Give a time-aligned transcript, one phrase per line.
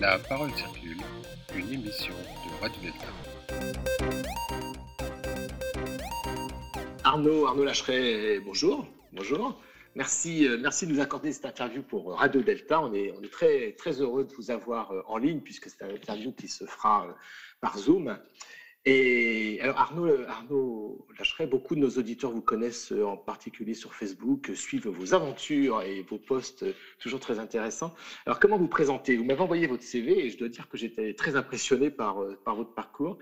[0.00, 0.98] La parole circule,
[1.56, 3.08] une émission de Radio Delta.
[7.02, 8.86] Arnaud, Arnaud Lacheret, bonjour.
[9.12, 9.60] Bonjour.
[9.96, 12.80] Merci, euh, merci de nous accorder cette interview pour Radio Delta.
[12.80, 15.84] On est, on est très, très heureux de vous avoir euh, en ligne puisque c'est
[15.84, 17.12] une interview qui se fera euh,
[17.60, 18.16] par Zoom.
[18.90, 24.50] Et alors Arnaud, Arnaud Lacheret, beaucoup de nos auditeurs vous connaissent en particulier sur Facebook,
[24.54, 26.64] suivent vos aventures et vos posts
[26.98, 27.94] toujours très intéressants.
[28.24, 29.18] Alors comment vous présentez?
[29.18, 32.56] Vous m'avez envoyé votre CV et je dois dire que j'étais très impressionné par, par
[32.56, 33.18] votre parcours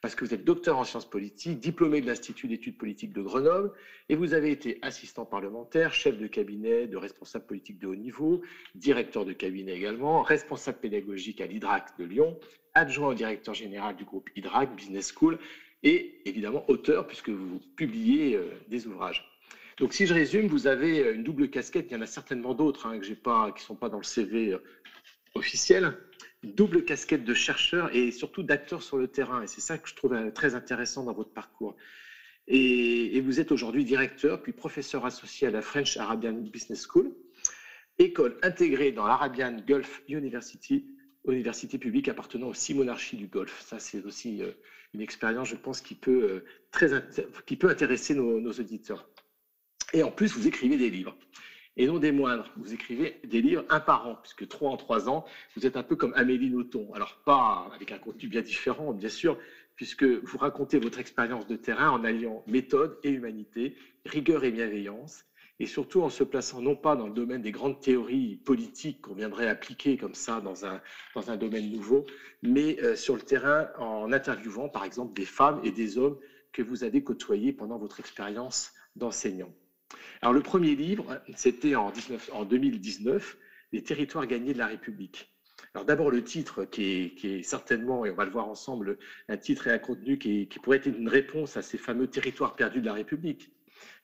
[0.00, 3.72] parce que vous êtes docteur en sciences politiques, diplômé de l'Institut d'études politiques de Grenoble,
[4.08, 8.40] et vous avez été assistant parlementaire, chef de cabinet de responsable politique de haut niveau,
[8.74, 12.38] directeur de cabinet également, responsable pédagogique à l'IDRAC de Lyon,
[12.74, 15.38] adjoint au directeur général du groupe IDRAC Business School,
[15.82, 19.24] et évidemment auteur, puisque vous publiez euh, des ouvrages.
[19.78, 21.86] Donc, si je résume, vous avez euh, une double casquette.
[21.90, 24.52] Il y en a certainement d'autres hein, pas, qui ne sont pas dans le CV
[24.52, 24.62] euh,
[25.34, 25.96] officiel
[26.42, 29.42] double casquette de chercheur et surtout d'acteur sur le terrain.
[29.42, 31.76] Et c'est ça que je trouve très intéressant dans votre parcours.
[32.46, 37.12] Et, vous êtes aujourd'hui directeur, puis professeur associé à la French Arabian Business School,
[37.98, 40.86] école intégrée dans l'Arabian Gulf University,
[41.28, 43.60] université publique appartenant aux six monarchies du Golfe.
[43.62, 44.52] Ça, c'est aussi euh,
[44.94, 46.88] une expérience, je pense, qui peut, euh, très,
[47.46, 49.08] qui peut intéresser nos, auditeurs.
[49.92, 51.16] Et en plus, vous écrivez des livres.
[51.76, 55.08] Et non des moindres, vous écrivez des livres un par an, puisque trois en trois
[55.08, 55.24] ans,
[55.56, 56.92] vous êtes un peu comme Amélie Nothomb.
[56.94, 59.38] Alors, pas avec un contenu bien différent, bien sûr,
[59.76, 65.24] puisque vous racontez votre expérience de terrain en alliant méthode et humanité, rigueur et bienveillance,
[65.60, 69.14] et surtout en se plaçant non pas dans le domaine des grandes théories politiques qu'on
[69.14, 70.80] viendrait appliquer comme ça dans un,
[71.14, 72.06] dans un domaine nouveau,
[72.42, 76.18] mais euh, sur le terrain en interviewant par exemple des femmes et des hommes
[76.52, 79.52] que vous avez côtoyés pendant votre expérience d'enseignant.
[80.22, 81.92] Alors le premier livre, c'était en,
[82.32, 83.36] en 2019,
[83.72, 85.30] Les territoires gagnés de la République.
[85.74, 89.68] Alors d'abord le titre qui est, certainement, et on va le voir ensemble, un titre
[89.68, 92.94] et un contenu qui, pourrait être une réponse à ces fameux territoires perdus de la
[92.94, 93.52] République.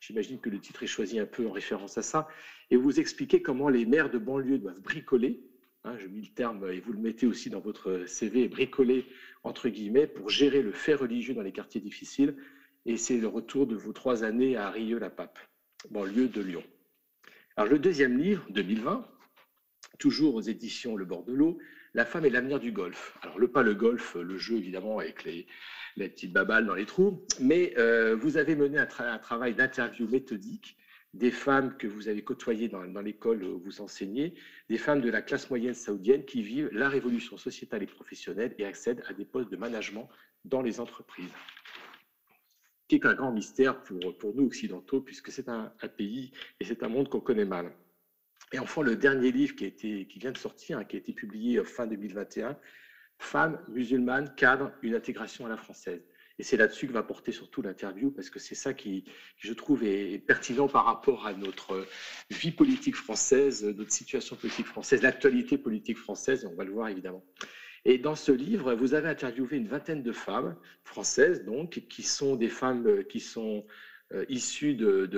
[0.00, 2.28] J'imagine que le titre est choisi un peu en référence à ça.
[2.70, 5.42] Et vous expliquez comment les maires de banlieue doivent bricoler,
[5.84, 9.06] hein, je mets le terme et vous le mettez aussi dans votre CV, bricoler
[9.44, 12.36] entre guillemets, pour gérer le fait religieux dans les quartiers difficiles.
[12.84, 15.38] Et c'est le retour de vos trois années à Rieux-la-Pape
[15.90, 16.62] banlieue de Lyon.
[17.56, 19.06] Alors le deuxième livre, 2020,
[19.98, 21.58] toujours aux éditions Le bord de l'eau,
[21.96, 23.16] La femme et l'avenir du golf.
[23.22, 25.46] Alors le pas le golf, le jeu évidemment avec les,
[25.96, 30.76] petites babales dans les trous, mais euh, vous avez mené un, travail d'interview méthodique
[31.14, 34.34] des femmes que vous avez côtoyées dans, l'école où vous enseignez,
[34.68, 38.66] des femmes de la classe moyenne saoudienne qui vivent la révolution sociétale et professionnelle et
[38.66, 40.10] accèdent à des postes de management
[40.44, 41.32] dans les entreprises
[42.88, 46.30] qui est un grand mystère pour nous occidentaux, puisque c'est un, pays
[46.60, 47.72] et c'est un monde qu'on connaît mal.
[48.52, 50.98] Et enfin, le dernier livre qui, a été, qui vient de sortir, hein, qui a
[50.98, 52.56] été publié fin 2021,
[53.18, 56.02] Femmes musulmanes, cadre, une intégration à la française.
[56.38, 59.04] Et c'est là-dessus que va porter surtout l'interview, parce que c'est ça qui,
[59.38, 61.86] je trouve, est pertinent par rapport à notre
[62.28, 66.88] vie politique française, notre situation politique française, l'actualité politique française, et on va le voir
[66.88, 67.24] évidemment.
[67.86, 72.36] Et dans ce livre, vous avez interviewé une vingtaine de femmes françaises, donc, qui sont
[72.36, 73.64] des femmes euh, qui sont
[74.12, 75.08] euh, issues de,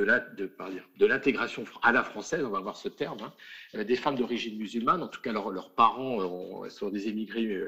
[1.01, 3.33] l'intégration à la française, on va voir ce terme, hein.
[3.75, 7.61] euh, des femmes d'origine musulmane, en tout cas leurs parents sont des émigrés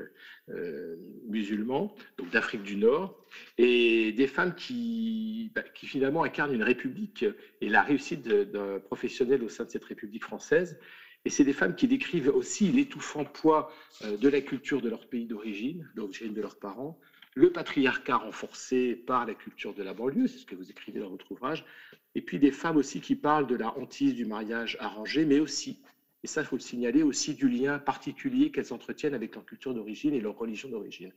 [1.28, 3.22] musulmans, donc d'Afrique du Nord,
[3.59, 7.25] et des femmes qui, bah, finalement incarnent une république
[7.60, 8.28] et la réussite
[8.84, 10.78] professionnelle au sein de cette république française.
[11.25, 13.70] Et c'est des femmes qui décrivent aussi l'étouffant poids
[14.04, 16.98] euh, de la culture de leur pays d'origine, d'origine de leurs parents,
[17.34, 21.10] le patriarcat renforcé par la culture de la banlieue, c'est ce que vous écrivez dans
[21.10, 21.64] votre ouvrage,
[22.14, 25.80] et puis des femmes aussi qui parlent de la hantise du mariage arrangé, mais aussi,
[26.24, 29.74] et ça il faut le signaler, aussi du lien particulier qu'elles entretiennent avec leur culture
[29.74, 31.12] d'origine et leur religion d'origine.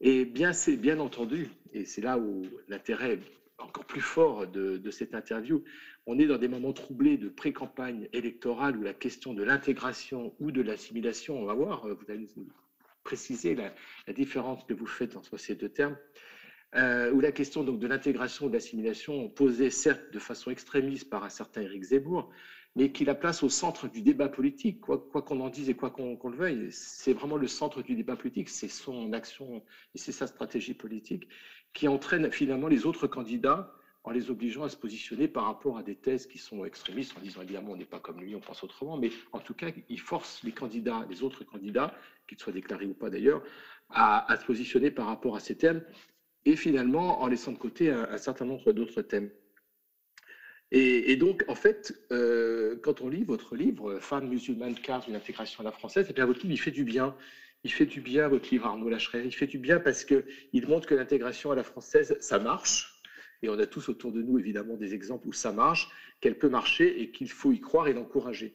[0.00, 3.18] Et bien, bien entendu, et c'est là où l'intérêt
[3.58, 5.62] encore plus fort de, cette interview.
[6.06, 10.50] On est dans des moments troublés de pré-campagne électorale où la question de l'intégration ou
[10.50, 12.46] de l'assimilation, on va voir, vous allez nous
[13.02, 13.72] préciser la,
[14.12, 15.96] différence que vous faites entre ces deux termes,
[16.76, 21.24] euh, où la question donc de l'intégration de l'assimilation posée certes de façon extrémiste par
[21.24, 22.30] un certain Éric Zemmour,
[22.76, 25.90] mais qui la place au centre du débat politique, quoi qu'on en dise et quoi
[25.90, 26.68] qu'on le veuille.
[26.70, 29.64] C'est vraiment le centre du débat politique, c'est son action
[29.94, 31.26] et c'est sa stratégie politique
[31.72, 33.74] qui entraîne finalement les autres candidats
[34.04, 37.20] en les obligeant à se positionner par rapport à des thèses qui sont extrémistes, en
[37.20, 40.00] disant évidemment on n'est pas comme lui, on pense autrement, mais en tout cas, il
[40.00, 41.94] force les candidats, les autres candidats,
[42.26, 43.42] qu'ils soient déclarés ou pas d'ailleurs,
[43.90, 45.84] à, se positionner par rapport à ces thèmes,
[46.46, 49.30] et finalement en laissant de côté un, certain nombre d'autres thèmes.
[50.72, 55.62] Et, donc, en fait, euh, quand on lit votre livre, Femmes musulmanes, car une intégration
[55.62, 57.16] à la française, et eh bien votre livre, il fait du bien.
[57.64, 59.24] Il fait du bien, votre livre Arnaud Lacheret.
[59.26, 62.99] Il fait du bien parce qu'il montre que l'intégration à la française, ça marche.
[63.42, 65.90] Et on a tous autour de nous, évidemment, des exemples où ça marche,
[66.20, 68.54] qu'elle peut marcher et qu'il faut y croire et l'encourager.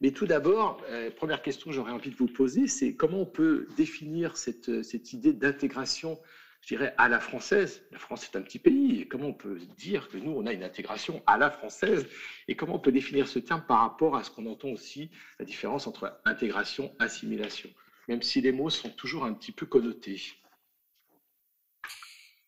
[0.00, 3.26] Mais tout d'abord, euh, première question que j'aurais envie de vous poser, c'est comment on
[3.26, 6.18] peut définir cette, cette idée d'intégration
[6.62, 7.82] je dirais, à la française?
[7.92, 9.00] La France est un petit pays.
[9.00, 12.06] Et comment on peut dire que nous, on a une intégration à la française?
[12.46, 15.44] Et comment on peut définir ce terme par rapport à ce qu'on entend aussi, la
[15.44, 17.70] différence entre intégration, assimilation,
[18.08, 20.20] même si les mots sont toujours un petit peu connotés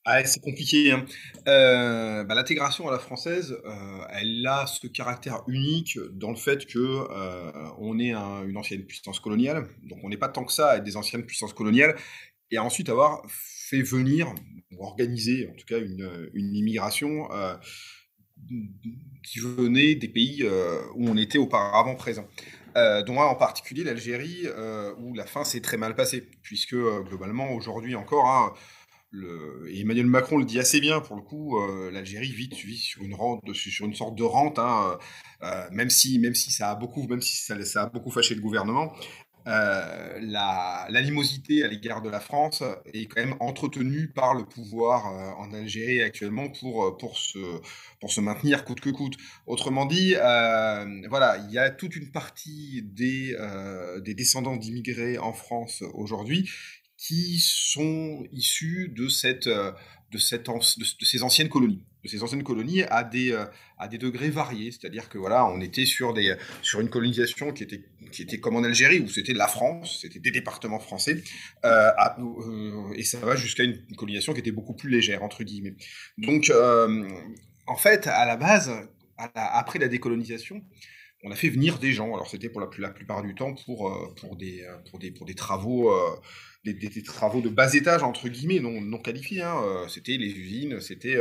[0.06, 0.92] ah, c'est compliqué.
[0.92, 1.04] Hein.
[1.46, 6.66] Euh, bah, l'intégration à la française, euh, elle a ce caractère unique dans le fait
[6.66, 10.70] que euh, on est une ancienne puissance coloniale, donc on n'est pas tant que ça
[10.70, 11.96] à être des anciennes puissances coloniales,
[12.50, 14.34] et ensuite avoir fait venir,
[14.72, 17.28] ou organiser en tout cas une, immigration
[19.22, 20.44] qui venait des pays
[20.94, 22.26] où on était auparavant présent.
[22.76, 24.46] Euh, dont en particulier l'Algérie,
[24.98, 28.54] où la fin s'est très mal passée, puisque globalement aujourd'hui encore, hein,
[29.12, 31.58] Emmanuel Macron le dit assez bien pour le coup,
[31.90, 32.50] l'Algérie vit,
[32.84, 34.98] sur une sorte de rente, hein,
[35.72, 38.94] même si même si ça a beaucoup, même si ça, beaucoup fâché le gouvernement,
[39.46, 40.18] euh,
[40.90, 42.62] l'animosité à l'égard de la France
[42.92, 48.64] est quand même entretenue par le pouvoir euh, en Algérie actuellement pour, euh, se, maintenir
[48.64, 49.14] coûte que coûte.
[49.46, 50.14] Autrement dit,
[51.08, 53.34] voilà, il y a toute une partie des
[54.14, 56.50] descendants d'immigrés en France aujourd'hui
[57.00, 62.82] qui sont issus de, cette, de, cette, de ces anciennes colonies de ces anciennes colonies
[62.84, 63.44] à des, euh,
[63.78, 64.70] à des degrés variés.
[64.70, 68.56] C'est-à-dire que voilà, on était sur, des, sur une colonisation qui était, qui était comme
[68.56, 71.22] en Algérie, où c'était la France, c'était des départements français,
[71.64, 75.74] euh, euh, et ça va jusqu'à une, colonisation qui était beaucoup plus légère, entre guillemets.
[76.18, 76.50] Donc,
[77.66, 78.70] en fait, à la base,
[79.16, 80.62] après la décolonisation,
[81.22, 82.14] on a fait venir des gens.
[82.14, 85.94] Alors c'était pour la, plupart du temps pour, pour, des, pour, des, pour des travaux,
[86.64, 89.42] des, des, travaux de bas étage entre guillemets, non, qualifiés.
[89.42, 89.86] Hein.
[89.88, 91.20] C'était les usines, c'était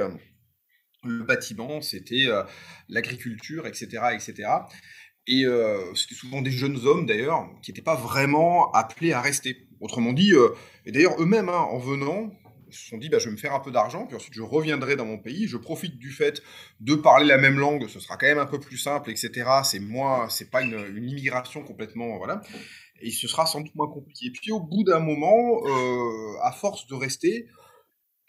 [1.03, 2.43] le bâtiment, c'était euh,
[2.87, 4.49] l'agriculture, etc., etc.
[5.27, 9.67] Et euh, c'était souvent des jeunes hommes d'ailleurs qui n'étaient pas vraiment appelés à rester.
[9.79, 10.49] Autrement dit, euh,
[10.85, 12.31] et d'ailleurs eux-mêmes, hein, en venant,
[12.71, 14.95] se sont dit bah, je vais me faire un peu d'argent, puis ensuite je reviendrai
[14.95, 16.41] dans mon pays, je profite du fait
[16.79, 19.31] de parler la même langue, ce sera quand même un peu plus simple, etc.
[19.63, 22.41] C'est moins, c'est pas une, immigration complètement, voilà.
[23.01, 24.29] Et ce sera sans doute moins compliqué.
[24.31, 25.61] Puis au bout d'un moment,
[26.43, 27.47] à force de rester,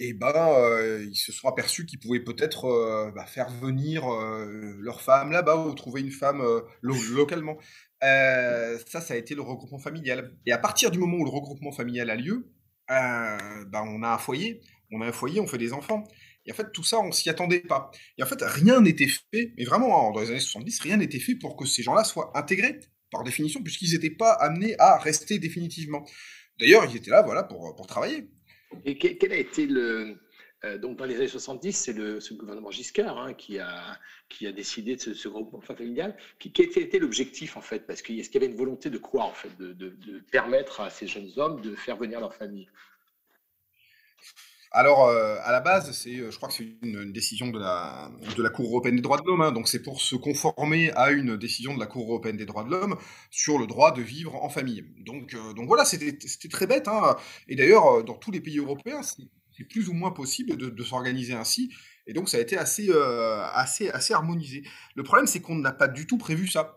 [0.00, 4.74] et ben euh, ils se sont aperçus qu'ils pouvaient peut-être euh, bah, faire venir euh,
[4.80, 6.42] leur femme là-bas ou trouver une femme
[6.80, 7.58] localement.
[8.00, 10.34] ça, ça a été le regroupement familial.
[10.46, 12.50] Et à partir du moment où le regroupement familial a lieu,
[12.90, 14.60] bah, on a un foyer,
[14.92, 16.04] on a un foyer, on fait des enfants.
[16.46, 17.90] Et en fait, tout ça, on s'y attendait pas.
[18.18, 21.20] Et en fait, rien n'était fait, mais vraiment, hein, dans les années 70, rien n'était
[21.20, 25.38] fait pour que ces gens-là soient intégrés, par définition, puisqu'ils n'étaient pas amenés à rester
[25.38, 26.04] définitivement.
[26.58, 28.30] D'ailleurs, ils étaient là, voilà, pour, pour travailler.
[28.84, 30.16] Et quel a été le.
[30.64, 33.98] Euh, donc, dans les années 70, c'est le, gouvernement Giscard hein, qui, a,
[34.28, 36.16] qui décidé de ce, ce groupement familial.
[36.38, 39.32] Qui, quel était l'objectif, en fait Parce qu'il y avait une volonté de quoi, en
[39.32, 39.96] fait de,
[40.30, 42.68] permettre à ces jeunes hommes de faire venir leur famille?
[44.72, 48.50] Alors, euh, à la base, c'est, euh, je crois que c'est une, décision de la,
[48.50, 49.40] Cour européenne des droits de l'homme.
[49.40, 49.52] Hein.
[49.52, 52.70] donc, c'est pour se conformer à une décision de la Cour européenne des droits de
[52.70, 52.96] l'homme
[53.30, 54.84] sur le droit de vivre en famille.
[54.98, 56.16] Donc, donc voilà, c'était
[56.50, 56.86] très bête.
[56.86, 57.16] Hein.
[57.48, 59.24] Et d'ailleurs, dans tous les pays européens, c'est
[59.64, 61.72] plus ou moins possible de, s'organiser ainsi.
[62.06, 62.90] Et donc, ça a été assez,
[63.52, 64.62] assez, assez harmonisé.
[64.94, 66.76] Le problème, c'est qu'on n'a pas du tout prévu ça.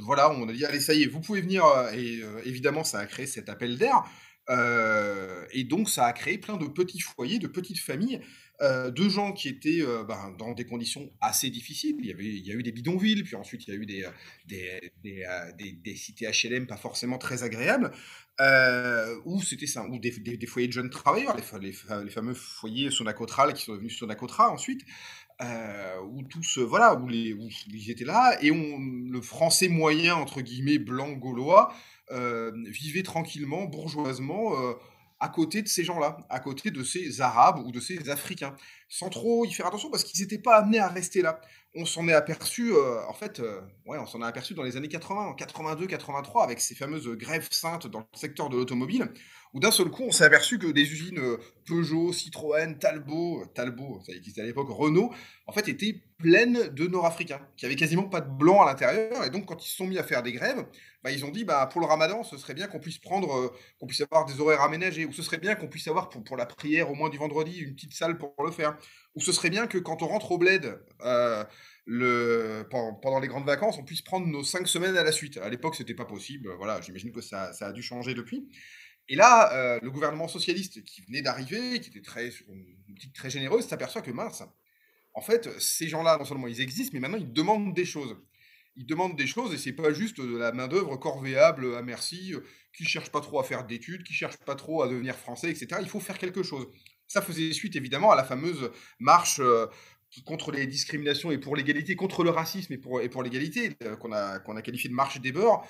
[0.00, 1.64] Voilà, on a dit, allez, ça y est, vous pouvez venir.
[1.94, 4.04] Et évidemment, ça a créé cet appel d'air.
[4.48, 8.20] Euh, et donc, ça a créé plein de petits foyers, de petites familles,
[8.60, 11.96] euh, de gens qui étaient euh, ben, dans des conditions assez difficiles.
[11.98, 13.86] Il y, avait, il y a eu des bidonvilles, puis ensuite il y a eu
[13.86, 14.06] des,
[14.46, 17.90] des, des, des, cités HLM pas forcément très agréables,
[19.24, 21.72] où c'était ça, ou des, foyers de jeunes travailleurs, les,
[22.04, 24.82] les, fameux foyers Sonacotral qui sont devenus Sonacotra ensuite.
[25.40, 27.36] où tous, voilà, où, les,
[27.72, 28.78] ils étaient là, et on,
[29.10, 31.74] le français moyen, entre guillemets, blanc gaulois,
[32.12, 34.74] euh, vivaient tranquillement, bourgeoisement, euh,
[35.26, 38.54] à côté de ces gens-là, à côté de ces Arabes ou de ces Africains,
[38.88, 41.40] sans trop y faire attention parce qu'ils n'étaient pas amenés à rester là.
[41.74, 43.40] On s'en est aperçu, euh, en fait,
[43.84, 47.48] ouais, on s'en est aperçu dans les années 80, 82, 83, avec ces fameuses grèves
[47.50, 49.12] saintes dans le secteur de l'automobile,
[49.56, 51.18] où d'un seul coup, on s'est aperçu que des usines
[51.66, 55.10] Peugeot, Citroën, Talbot, Talbot, ça existait à l'époque, Renault,
[55.46, 59.30] en fait, étaient pleines de Nord-Africains, qui avaient quasiment pas de blanc à l'intérieur, et
[59.30, 60.66] donc quand ils se sont mis à faire des grèves,
[61.02, 63.48] bah, ils ont dit bah, pour le ramadan, ce serait bien qu'on puisse prendre, euh,
[63.80, 66.36] qu'on puisse avoir des horaires aménagés, ou ce serait bien qu'on puisse avoir pour, pour
[66.36, 68.76] la prière au moins du vendredi une petite salle pour le faire.
[69.14, 71.44] Ou ce serait bien que quand on rentre au bled, euh,
[71.86, 75.38] le, pendant, les grandes vacances, on puisse prendre nos cinq semaines à la suite.
[75.38, 76.50] À l'époque, c'était pas possible.
[76.58, 78.48] Voilà, j'imagine que ça, a dû changer depuis.
[79.08, 83.30] Et là, euh, le gouvernement socialiste qui venait d'arriver, qui était très, une politique très
[83.30, 84.42] généreuse, s'aperçoit que mince,
[85.14, 88.16] en fait, ces gens-là, non seulement ils existent, mais maintenant ils demandent des choses.
[88.76, 92.40] Ils demandent des choses et c'est pas juste de la main-d'œuvre corvéable à merci, euh,
[92.76, 95.80] qui cherche pas trop à faire d'études, qui cherche pas trop à devenir français, etc.
[95.80, 96.68] Il faut faire quelque chose.
[97.08, 99.66] Ça faisait suite évidemment à la fameuse marche euh,
[100.26, 103.96] contre les discriminations et pour l'égalité, contre le racisme et pour, et pour l'égalité, euh,
[103.96, 105.66] qu'on a, qu'on a qualifié de marche des beurs,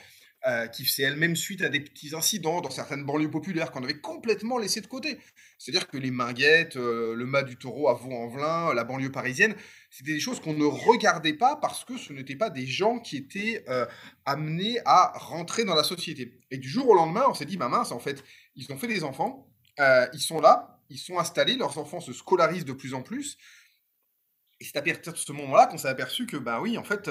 [0.47, 3.99] euh, qui faisait elle-même suite à des petits incidents dans certaines banlieues populaires qu'on avait
[3.99, 5.19] complètement laissé de côté.
[5.59, 9.55] C'est-à-dire que les Minguettes, le mât du taureau à Vaux-en-Velin, la banlieue parisienne,
[9.91, 13.17] c'était des choses qu'on ne regardait pas parce que ce n'étaient pas des gens qui
[13.17, 13.65] étaient
[14.27, 16.39] amenés à rentrer dans la société.
[16.51, 18.23] Et du jour au lendemain, on s'est dit, bah mince, en fait,
[18.55, 19.51] ils ont fait des enfants,
[20.13, 23.39] ils sont là, ils sont installés, leurs enfants se scolarisent de plus en plus.
[24.61, 27.11] Et c'est à partir de ce moment-là qu'on s'est aperçu que, bah oui, en fait,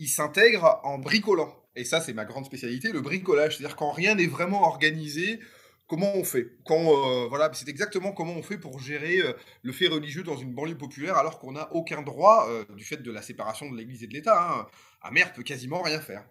[0.00, 1.54] ils s'intègrent en bricolant.
[1.76, 3.56] Et ça, c'est ma grande spécialité, le bricolage.
[3.56, 5.38] C'est-à-dire quand rien n'est vraiment organisé,
[5.86, 6.56] comment on fait?
[6.64, 10.36] Quand euh, voilà, c'est exactement comment on fait pour gérer euh, le fait religieux dans
[10.36, 13.76] une banlieue populaire alors qu'on n'a aucun droit euh, du fait de la séparation de
[13.76, 14.52] l'Église et de l'État.
[14.52, 14.66] Hein.
[15.02, 16.24] Un maire peut quasiment rien faire.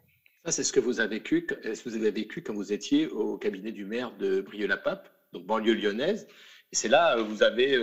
[0.46, 1.48] Ça, c'est ce que vous avez vécu.
[1.64, 5.46] Ce que vous avez vécu quand vous étiez au cabinet du maire de Brieux-la-Pape, donc
[5.46, 6.28] banlieue lyonnaise.
[6.72, 7.78] Et c'est là vous avez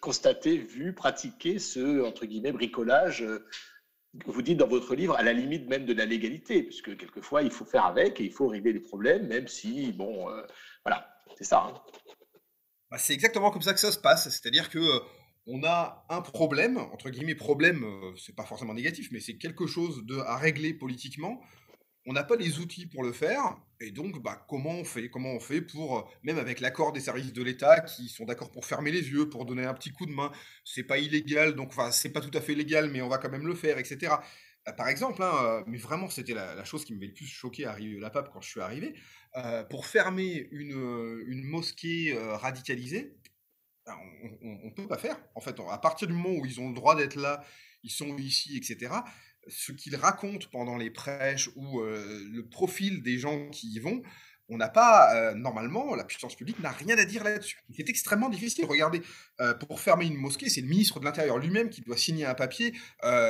[0.00, 3.24] constaté, vu, pratiqué ce, entre guillemets, bricolage
[4.26, 7.50] vous dites dans votre livre, à la limite même de la légalité, puisque quelquefois, il
[7.50, 10.28] faut faire avec et il faut régler les problèmes, même si, bon,
[10.84, 11.66] voilà, c'est ça.
[11.68, 11.82] Hein.
[12.90, 14.28] Bah, c'est exactement comme ça que ça se passe.
[14.28, 14.80] C'est-à-dire que
[15.46, 17.84] on a un problème, entre guillemets, problème,
[18.16, 21.40] c'est pas forcément négatif, mais c'est quelque chose à régler politiquement
[22.06, 25.32] on n'a pas les outils pour le faire, et donc bah, comment on fait Comment
[25.32, 28.64] on fait pour, euh, même avec l'accord des services de l'État qui sont d'accord pour
[28.64, 30.30] fermer les yeux, pour donner un petit coup de main,
[30.64, 33.30] c'est pas illégal, donc enfin c'est pas tout à fait légal, mais on va quand
[33.30, 34.14] même le faire, etc.
[34.64, 37.66] Bah, par exemple, hein, euh, mais vraiment c'était la, chose qui m'avait le plus choqué
[37.66, 38.94] à la pape quand je suis arrivé,
[39.36, 43.16] euh, pour fermer une, une mosquée radicalisée,
[43.84, 43.96] bah,
[44.42, 45.16] on ne peut pas faire.
[45.34, 47.44] En fait, à partir du moment où ils ont le droit d'être là,
[47.82, 48.90] ils sont ici, etc
[49.48, 54.02] ce qu'ils racontent pendant les prêches ou euh, le profil des gens qui y vont,
[54.48, 57.58] on n'a pas, euh, normalement, la puissance publique n'a rien à dire là-dessus.
[57.76, 58.64] C'est extrêmement difficile.
[58.64, 59.02] Regardez,
[59.40, 62.34] euh, pour fermer une mosquée, c'est le ministre de l'Intérieur lui-même qui doit signer un
[62.34, 62.72] papier.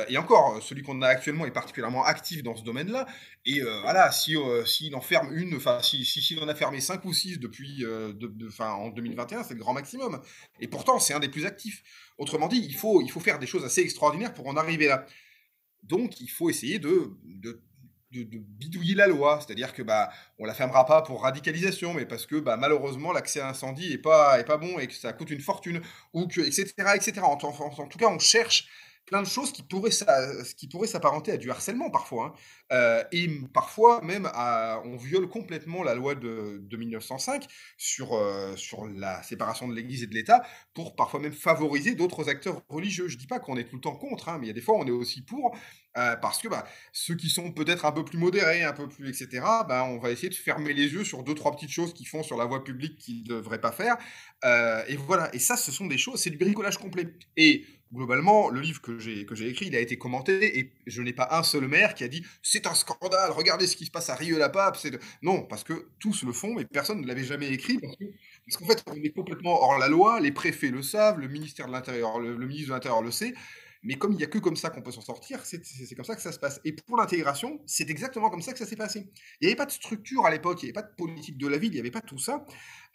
[0.09, 3.07] et encore, celui qu'on a actuellement est particulièrement actif dans ce domaine-là.
[3.47, 7.13] Et voilà, s'il si, en ferme une, enfin, s'il si, en a fermé cinq ou
[7.13, 10.21] six depuis, de, en 2021, c'est le grand maximum.
[10.59, 11.81] Et pourtant, c'est un des plus actifs.
[12.19, 15.07] Autrement dit, il faut, il faut faire des choses assez extraordinaires pour en arriver là.
[15.87, 17.11] Donc, il faut essayer de,
[18.11, 22.37] bidouiller la loi, c'est-à-dire que bah on la fermera pas pour radicalisation, mais parce que
[22.37, 25.41] bah, malheureusement l'accès à incendie est pas est pas bon et que ça coûte une
[25.41, 25.81] fortune
[26.13, 27.19] ou que etc etc.
[27.21, 28.69] En tout cas, on cherche
[29.07, 29.89] plein de choses qui pourraient,
[30.57, 32.25] qui pourraient s'apparenter à du harcèlement parfois.
[32.25, 32.33] Hein.
[32.73, 34.29] Euh, et parfois même,
[34.83, 37.47] on viole complètement la loi de, 1905
[37.77, 42.29] sur, euh, sur la séparation de l'Église et de l'État pour parfois même favoriser d'autres
[42.29, 43.07] acteurs religieux.
[43.07, 44.53] Je ne dis pas qu'on est tout le temps contre, hein, mais il y a
[44.53, 45.55] des fois on est aussi pour,
[45.97, 49.09] euh, parce que bah, ceux qui sont peut-être un peu plus modérés, un peu plus,
[49.09, 52.07] etc., bah, on va essayer de fermer les yeux sur deux, trois petites choses qu'ils
[52.07, 53.97] font sur la voie publique qu'ils ne devraient pas faire.
[54.87, 57.07] et voilà, et ça, ce sont des choses, c'est du bricolage complet.
[57.35, 61.01] Et globalement, le livre que j'ai, que j'ai écrit, il a été commenté et je
[61.01, 63.91] n'ai pas un seul maire qui a dit c'est un scandale, regardez ce qui se
[63.91, 64.77] passe à Rieux-la-Pape.
[65.21, 67.79] Non, parce que tous le font, mais personne ne l'avait jamais écrit.
[67.79, 71.67] Parce, qu'en fait, on est complètement hors la loi, les préfets le savent, le ministère
[71.67, 73.33] de l'Intérieur, le ministre de l'Intérieur le sait.
[73.87, 76.13] Mais comme il n'y a que comme ça qu'on peut s'en sortir, c'est comme ça
[76.13, 76.59] que ça se passe.
[76.65, 79.07] Et pour l'intégration, c'est exactement comme ça que ça s'est passé.
[79.39, 81.47] Il n'y avait pas de structure à l'époque, il n'y avait pas de politique de
[81.47, 82.45] la ville, il n'y avait pas tout ça.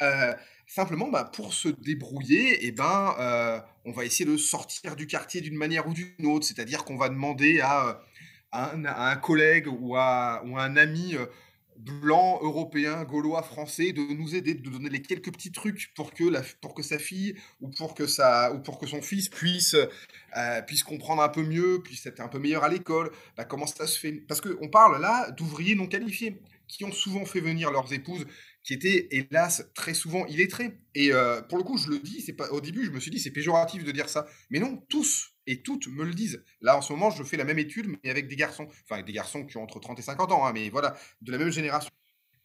[0.02, 0.34] Euh,
[0.66, 5.40] simplement, bah, pour se débrouiller, eh ben, euh, on va essayer de sortir du quartier
[5.40, 6.44] d'une manière ou d'une autre.
[6.44, 8.02] C'est-à-dire qu'on va demander à,
[8.52, 11.24] un, collègue ou à, un ami euh,
[11.76, 16.24] blanc, européen, gaulois, français, de nous aider, de donner les quelques petits trucs pour que,
[16.60, 18.04] pour que sa fille ou pour que,
[18.54, 19.76] ou pour que son fils puisse,
[20.36, 23.10] euh, puisse comprendre un peu mieux, puisse être un peu meilleur à l'école.
[23.36, 24.12] Bah, comment ça se fait?
[24.12, 28.26] Parce qu'on parle là d'ouvriers non qualifiés qui ont souvent fait venir leurs épouses
[28.62, 30.78] qui étaient hélas très souvent illettrés.
[30.94, 33.10] Et euh, pour le coup, je le dis, c'est pas au début, je me suis
[33.10, 36.42] dit c'est péjoratif de dire ça, mais non, tous et toutes me le disent.
[36.60, 39.06] Là, en ce moment, je fais la même étude, mais avec des garçons, enfin avec
[39.06, 41.50] des garçons qui ont entre 30 et 50 ans, hein, mais voilà, de la même
[41.50, 41.90] génération.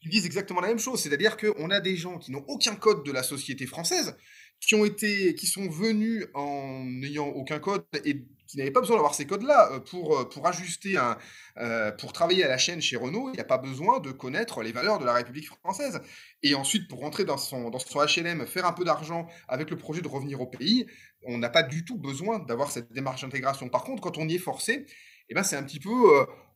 [0.02, 1.02] ils disent exactement la même chose.
[1.02, 4.16] C'est-à-dire qu'on a des gens qui n'ont aucun code de la société française,
[4.60, 8.96] qui ont été, qui sont venus en n'ayant aucun code et qui n'avaient pas besoin
[8.96, 11.18] d'avoir ces codes-là euh, pour, euh, pour ajuster un,
[11.58, 13.30] euh, pour travailler à la chaîne chez Renault.
[13.30, 16.02] Il n'y a pas besoin de connaître les valeurs de la République française.
[16.44, 19.78] Et ensuite, pour rentrer dans son, dans son HLM, faire un peu d'argent avec le
[19.78, 20.88] projet de revenir au pays,
[21.24, 23.70] on n'a pas du tout besoin d'avoir cette démarche d'intégration.
[23.70, 24.86] Par contre, quand on y est forcé,
[25.30, 25.92] eh ben, c'est un petit peu,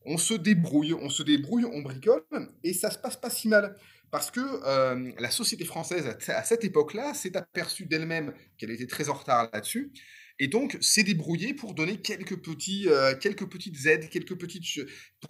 [0.06, 2.24] on se débrouille, on se débrouille, on bricole,
[2.64, 3.76] et ça se passe pas si mal.
[4.12, 9.08] Parce que euh, la société française, à cette époque-là, s'est aperçue d'elle-même qu'elle était très
[9.10, 9.94] en retard là-dessus,
[10.38, 14.86] et donc s'est débrouillée pour donner quelques, petits, euh, quelques petites aides, quelques petites,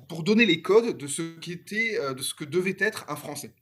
[0.10, 3.16] pour, donner les codes de ce, qui était, euh, de ce que devait être un
[3.16, 3.54] Français.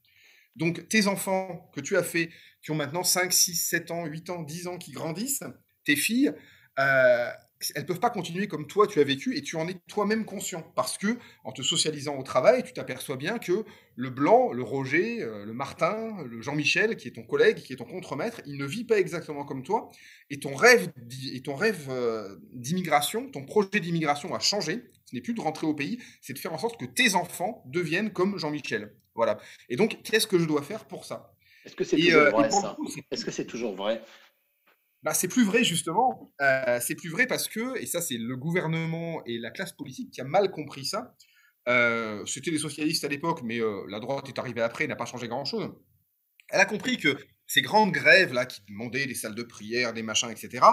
[0.55, 2.29] Donc tes enfants que tu as fait,
[2.61, 5.43] qui ont maintenant 5, 6, 7 ans, 8 ans, 10 ans, qui grandissent,
[5.85, 6.33] tes filles,
[7.75, 10.63] elles peuvent pas continuer comme toi tu as vécu et tu en es toi-même conscient
[10.75, 15.21] parce que en te socialisant au travail, tu t'aperçois bien que le blanc, le Roger,
[15.21, 18.65] euh, le Martin, le Jean-Michel qui est ton collègue, qui est ton contremaître, il ne
[18.65, 19.89] vit pas exactement comme toi
[20.29, 20.89] et ton rêve
[21.33, 24.83] et ton rêve euh, d'immigration, ton projet d'immigration a changé.
[25.05, 27.63] Ce n'est plus de rentrer au pays, c'est de faire en sorte que tes enfants
[27.65, 28.95] deviennent comme Jean-Michel.
[29.15, 29.37] Voilà.
[29.67, 31.33] Et donc qu'est-ce que je dois faire pour ça?
[31.69, 32.77] Est-ce que c'est toujours euh, vrai ça
[33.11, 34.01] Est-ce que c'est toujours vrai
[35.03, 36.33] bah, c'est plus vrai justement.
[36.41, 40.11] Euh, c'est plus vrai parce que, et ça c'est le gouvernement et la classe politique
[40.11, 41.15] qui a mal compris ça.
[41.67, 45.05] Euh, c'était les socialistes à l'époque, mais euh, la droite est arrivée après, n'a pas
[45.05, 45.73] changé grand-chose.
[46.49, 50.03] Elle a compris que ces grandes grèves là qui demandaient des salles de prière, des
[50.03, 50.65] machins, etc.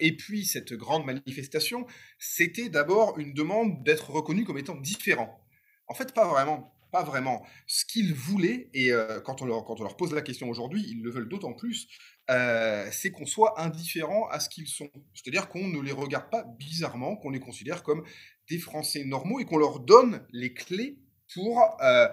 [0.00, 1.86] et puis cette grande manifestation,
[2.18, 5.40] c'était d'abord une demande d'être reconnu comme étant différent.
[5.88, 6.77] En fait, pas vraiment.
[6.90, 7.44] Pas vraiment.
[7.66, 8.90] Ce qu'ils voulaient, et
[9.24, 11.88] quand, on leur, quand on leur pose la question aujourd'hui, ils le veulent d'autant plus,
[12.30, 14.90] euh, c'est qu'on soit indifférent à ce qu'ils sont.
[15.14, 18.04] C'est-à-dire qu'on ne les regarde pas bizarrement, qu'on les considère comme
[18.50, 20.98] des Français normaux et qu'on leur donne les clés
[21.32, 22.08] pour euh,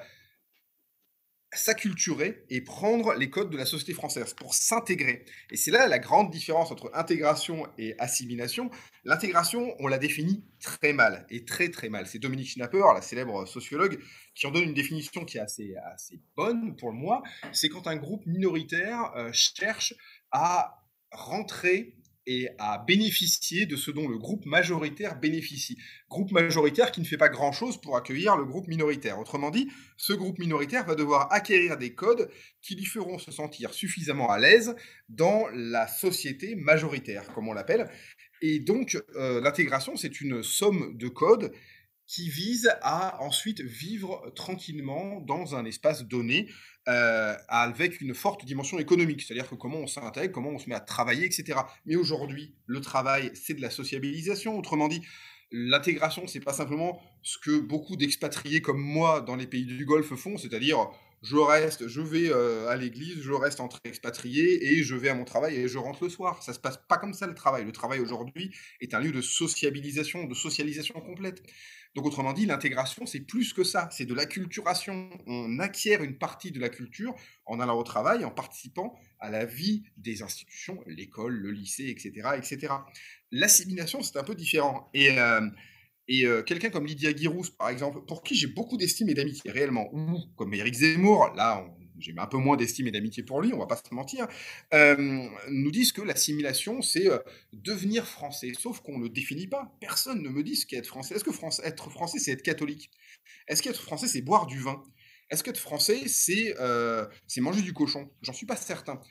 [1.56, 5.26] s'acculturer et prendre les codes de la société française, pour s'intégrer.
[5.52, 8.70] Et c'est là la grande différence entre intégration et assimilation.
[9.04, 12.08] L'intégration, on la définit très mal, et très très mal.
[12.08, 14.00] C'est Dominique Schnapper, la célèbre sociologue,
[14.34, 17.24] qui en donne une définition qui est assez, assez bonne pour moi.
[17.52, 19.94] C'est quand un groupe minoritaire euh, cherche
[20.32, 21.96] à rentrer
[22.28, 25.78] et à bénéficier de ce dont le groupe majoritaire bénéficie.
[26.10, 29.20] Groupe majoritaire qui ne fait pas grand-chose pour accueillir le groupe minoritaire.
[29.20, 32.30] Autrement dit, ce groupe minoritaire va devoir acquérir des codes
[32.62, 34.76] qui lui feront se sentir suffisamment à l'aise
[35.10, 37.90] dans la société majoritaire, comme on l'appelle.
[38.42, 41.52] Et donc, euh, l'intégration, c'est une somme de codes
[42.08, 46.48] qui vise à ensuite vivre tranquillement dans un espace donné
[46.88, 50.76] euh, avec une forte dimension économique, c'est-à-dire que comment on s'intègre, comment on se met
[50.76, 51.60] à travailler, etc.
[51.86, 54.58] Mais aujourd'hui, le travail, c'est de la sociabilisation.
[54.58, 55.02] Autrement dit,
[55.52, 60.14] l'intégration, c'est pas simplement ce que beaucoup d'expatriés comme moi dans les pays du Golfe
[60.16, 60.90] font, c'est-à-dire
[61.22, 65.16] je reste, je vais euh, à l'église, je reste entre expatriés et je vais à
[65.16, 66.44] mon travail et je rentre le soir.
[66.44, 67.66] Ça se passe pas comme ça le travail.
[67.66, 71.42] Le travail aujourd'hui est un lieu de sociabilisation, de socialisation complète.
[71.96, 75.10] Donc autrement dit, l'intégration, c'est plus que ça, c'est de l'acculturation.
[75.28, 79.46] On acquiert une partie de la culture en allant au travail, en participant à la
[79.46, 82.32] vie des institutions, l'école, le lycée, etc.
[82.38, 82.74] etc.
[83.32, 84.90] L'assimilation, c'est un peu différent.
[84.94, 85.42] Et, euh,
[86.08, 89.50] et euh, quelqu'un comme Lydia Girouz, par exemple, pour qui j'ai beaucoup d'estime et d'amitié
[89.50, 91.66] réellement, ou comme Éric Zemmour, là,
[92.00, 94.28] j'ai un peu moins d'estime et d'amitié pour lui, on va pas se mentir,
[94.74, 97.18] euh, nous disent que l'assimilation, c'est euh,
[97.54, 98.52] devenir français.
[98.60, 99.76] Sauf qu'on ne le définit pas.
[99.80, 101.16] Personne ne me dit ce qu'est être français.
[101.16, 102.92] Est-ce que être français, c'est être catholique?
[103.48, 104.84] Est-ce qu'être français, c'est boire du vin?
[105.32, 106.54] Est-ce qu'être français, c'est
[107.42, 108.12] manger du cochon?
[108.22, 109.02] J'en suis pas certain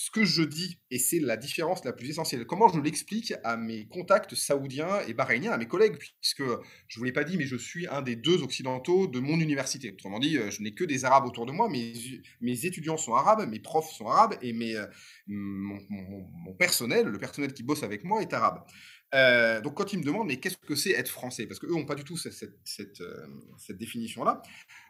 [0.00, 3.58] ce que je dis, et c'est la différence la plus essentielle, comment je l'explique à
[3.58, 7.36] mes contacts saoudiens et bahreïniens, à mes collègues, puisque je ne vous l'ai pas dit,
[7.36, 9.92] mais je suis un des deux occidentaux de mon université.
[9.92, 11.92] Autrement dit, euh, je n'ai que des arabes autour de moi, mes,
[12.40, 14.86] mes étudiants sont arabes, mes profs sont arabes, et mes, euh,
[15.26, 18.64] mon, personnel, le personnel qui bosse avec moi est arabe.
[19.12, 21.46] Euh, donc quand ils me demandent mais qu'est-ce que c'est être français?
[21.46, 23.02] Parce qu'eux n'ont pas du tout cette,
[23.68, 24.40] définition-là.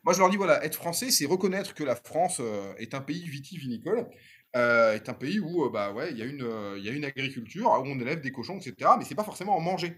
[0.04, 2.42] Moi je leur dis voilà, être français c'est reconnaître que la France
[2.76, 4.06] est un pays vitivinicole
[4.56, 6.92] euh, est un pays où euh, bah ouais il y a une euh, y a
[6.92, 9.96] une agriculture où on élève des cochons etc mais c'est pas forcément en manger.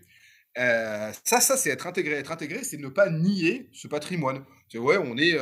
[0.54, 2.16] Ça ça c'est être intégré.
[2.16, 4.44] Être intégré c'est ne pas nier ce patrimoine.
[4.68, 5.38] C'est ouais on est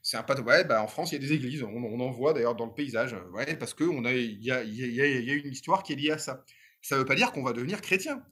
[0.00, 1.62] c'est un pas ouais bah en France il y a des églises.
[1.62, 4.64] On, en voit d'ailleurs dans le paysage ouais parce que on a il y a,
[4.64, 6.42] y, y a une histoire qui est liée à ça.
[6.80, 8.22] Ça veut pas dire qu'on va devenir chrétien.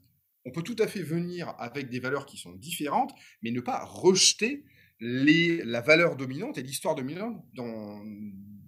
[0.45, 3.11] On peut tout à fait venir avec des valeurs qui sont différentes
[3.43, 4.63] mais ne pas rejeter
[4.99, 7.43] la valeur dominante et l'histoire dominante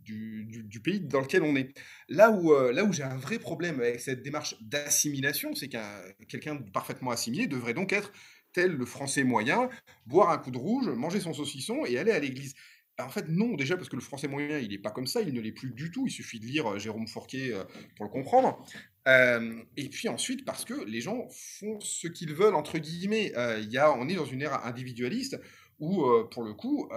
[0.04, 1.74] du, pays dans lequel on est.
[2.10, 6.58] Là où, euh, où j'ai un vrai problème avec cette démarche d'assimilation, c'est qu'un quelqu'un
[6.58, 8.12] parfaitement assimilé devrait donc être
[8.56, 9.70] tel le français moyen,
[10.06, 12.56] boire un coup de rouge, manger son saucisson et aller à l'église.
[12.98, 15.34] en fait, non, déjà parce que le français moyen, il n'est pas comme ça, il
[15.34, 16.08] ne l'est plus du tout.
[16.08, 17.66] Il suffit de lire euh, Jérôme Fourquet euh,
[17.98, 18.66] pour le comprendre.
[19.10, 21.28] Euh, et puis ensuite, parce que les gens
[21.60, 23.34] font ce qu'ils veulent, entre guillemets.
[23.62, 25.38] Il y a, on est dans une ère individualiste
[25.80, 26.90] où, pour le coup,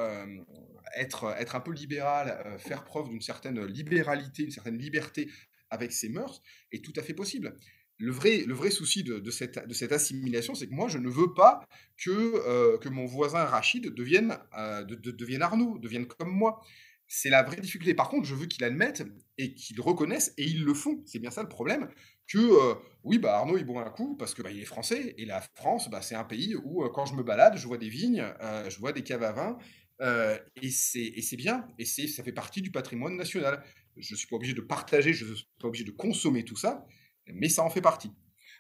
[0.97, 5.31] être, être un peu libéral, faire preuve d'une certaine libéralité, une certaine liberté
[5.71, 7.55] avec ses mœurs est tout à fait possible
[7.99, 12.79] le vrai, souci de, cette, assimilation, c'est que moi, je ne veux pas que, euh,
[12.91, 16.61] mon voisin Rachid devienne, euh, devienne Arnaud, devienne comme moi.
[17.09, 17.95] C'est la vraie difficulté.
[17.95, 19.03] Par contre, je veux qu'il admette
[19.39, 21.03] et qu'il reconnaisse, et ils le font.
[21.07, 21.89] C'est bien ça le problème,
[22.27, 25.15] que euh, oui, bah Arnaud, il boit un coup parce que bah, il est français,
[25.17, 27.89] et la France, bah, c'est un pays où quand je me balade, je vois des
[27.89, 28.25] vignes,
[28.69, 29.59] je vois des caves à vin,
[30.63, 33.65] et c'est bien, et ça fait partie du patrimoine national.
[33.97, 36.57] Je ne suis pas obligé de partager, je ne suis pas obligé de consommer tout
[36.57, 36.87] ça,
[37.27, 38.13] mais ça en fait partie.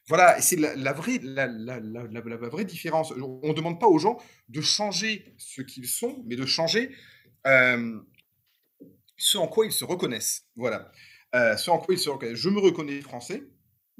[0.08, 1.48] Voilà, c'est la, vraie, la,
[2.48, 3.12] vraie différence.
[3.12, 6.90] On ne demande pas aux gens de changer ce qu'ils sont, mais de changer
[7.46, 8.00] euh,
[9.18, 10.46] ce en quoi ils se reconnaissent.
[10.56, 10.90] Voilà.
[11.34, 12.38] Euh, ce en quoi ils se reconnaissent.
[12.38, 13.42] Je me reconnais français,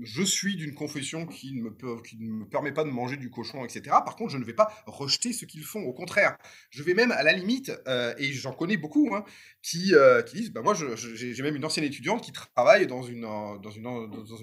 [0.00, 3.82] je suis d'une confession qui ne, me permet pas de manger du cochon, etc.
[4.04, 5.82] Par contre, je ne vais pas rejeter ce qu'ils font.
[5.82, 6.38] Au contraire,
[6.70, 9.24] je vais même à la limite, euh, et j'en connais beaucoup, hein,
[9.60, 13.24] qui, euh, qui, disent, bah, moi, j'ai même une ancienne étudiante qui travaille dans une,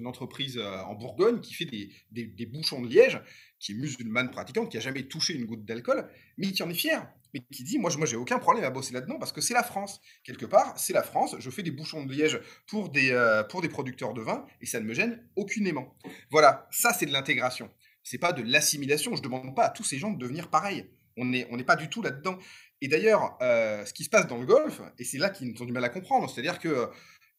[0.05, 1.65] entreprise en Bourgogne qui fait
[2.11, 3.21] des bouchons de liège,
[3.65, 6.75] qui est musulmane pratiquante, qui a jamais touché une goutte d'alcool, mais qui en est
[6.75, 7.11] fière
[7.51, 10.01] qui dit moi, moi j'ai aucun problème à bosser là-dedans parce que c'est la France.
[10.23, 11.35] Quelque part, c'est la France.
[11.39, 14.65] Je fais des bouchons de liège pour des, euh, pour des producteurs de vin et
[14.65, 15.95] ça ne me gêne aucunement.
[16.31, 17.69] Voilà, ça c'est de l'intégration.
[18.03, 19.15] C'est pas de l'assimilation.
[19.15, 20.89] Je demande pas à tous ces gens de devenir pareils.
[21.17, 22.37] On n'est on n'est pas du tout là-dedans.
[22.81, 25.65] Et d'ailleurs, euh, ce qui se passe dans le Golfe, et c'est là qu'ils ont
[25.65, 26.87] du mal à comprendre, c'est-à-dire que euh,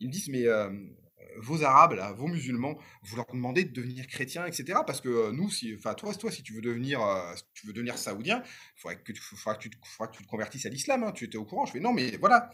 [0.00, 0.44] ils me disent mais
[1.38, 4.80] vos Arabes, vos musulmans, vous leur demandez de devenir chrétiens, etc.
[4.86, 7.98] Parce que euh, nous, si, toi, toi, si tu veux devenir, euh, tu veux devenir
[7.98, 11.04] saoudien, il faudra que, tu, que tu te convertisses à l'islam.
[11.04, 11.12] Hein.
[11.12, 11.66] tu étais au courant.
[11.66, 12.50] Je fais non, mais voilà,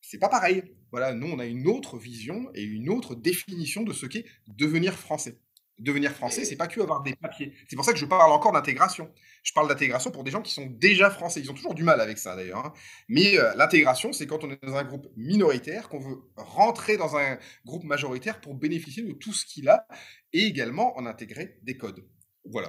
[0.00, 0.62] c'est pas pareil.
[0.90, 4.94] Voilà, nous, on a une autre vision et une autre définition de ce qu'est devenir
[4.94, 5.40] français.
[5.78, 7.52] Devenir français, c'est pas que avoir des papiers.
[7.68, 9.10] C'est pour ça que je parle encore d'intégration.
[9.42, 11.40] Je parle d'intégration pour des gens qui sont déjà français.
[11.40, 12.64] Ils ont toujours du mal avec ça d'ailleurs.
[12.64, 12.72] Hein.
[13.08, 17.16] Mais euh, l'intégration, c'est quand on est dans un groupe minoritaire, qu'on veut rentrer dans
[17.16, 19.86] un groupe majoritaire pour bénéficier de tout ce qu'il a
[20.32, 22.06] et également en intégrer des codes.
[22.44, 22.68] Voilà.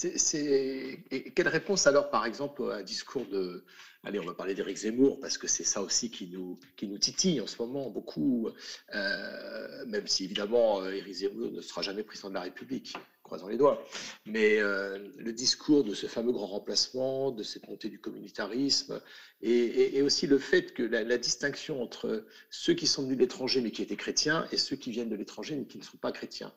[0.00, 3.64] Quelle réponse alors, par exemple, à un discours de,
[4.04, 6.98] allez, on va parler d'Éric Zemmour parce que c'est ça aussi qui nous, qui nous
[6.98, 8.48] titille en ce moment beaucoup,
[8.94, 13.48] euh, même si évidemment euh, Éric Zemmour ne sera jamais président de la République, croisons
[13.48, 13.84] les doigts.
[14.26, 19.00] Mais euh, le discours de ce fameux grand remplacement, de cette montée du communautarisme,
[19.42, 23.60] et, aussi le fait que la, la, distinction entre ceux qui sont venus de l'étranger
[23.60, 26.12] mais qui étaient chrétiens et ceux qui viennent de l'étranger mais qui ne sont pas
[26.12, 26.52] chrétiens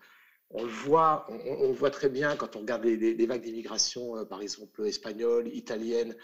[0.52, 4.42] on le voit, on, voit très bien quand on regarde les, vagues d'immigration, euh, par
[4.42, 6.16] exemple espagnole, italienne,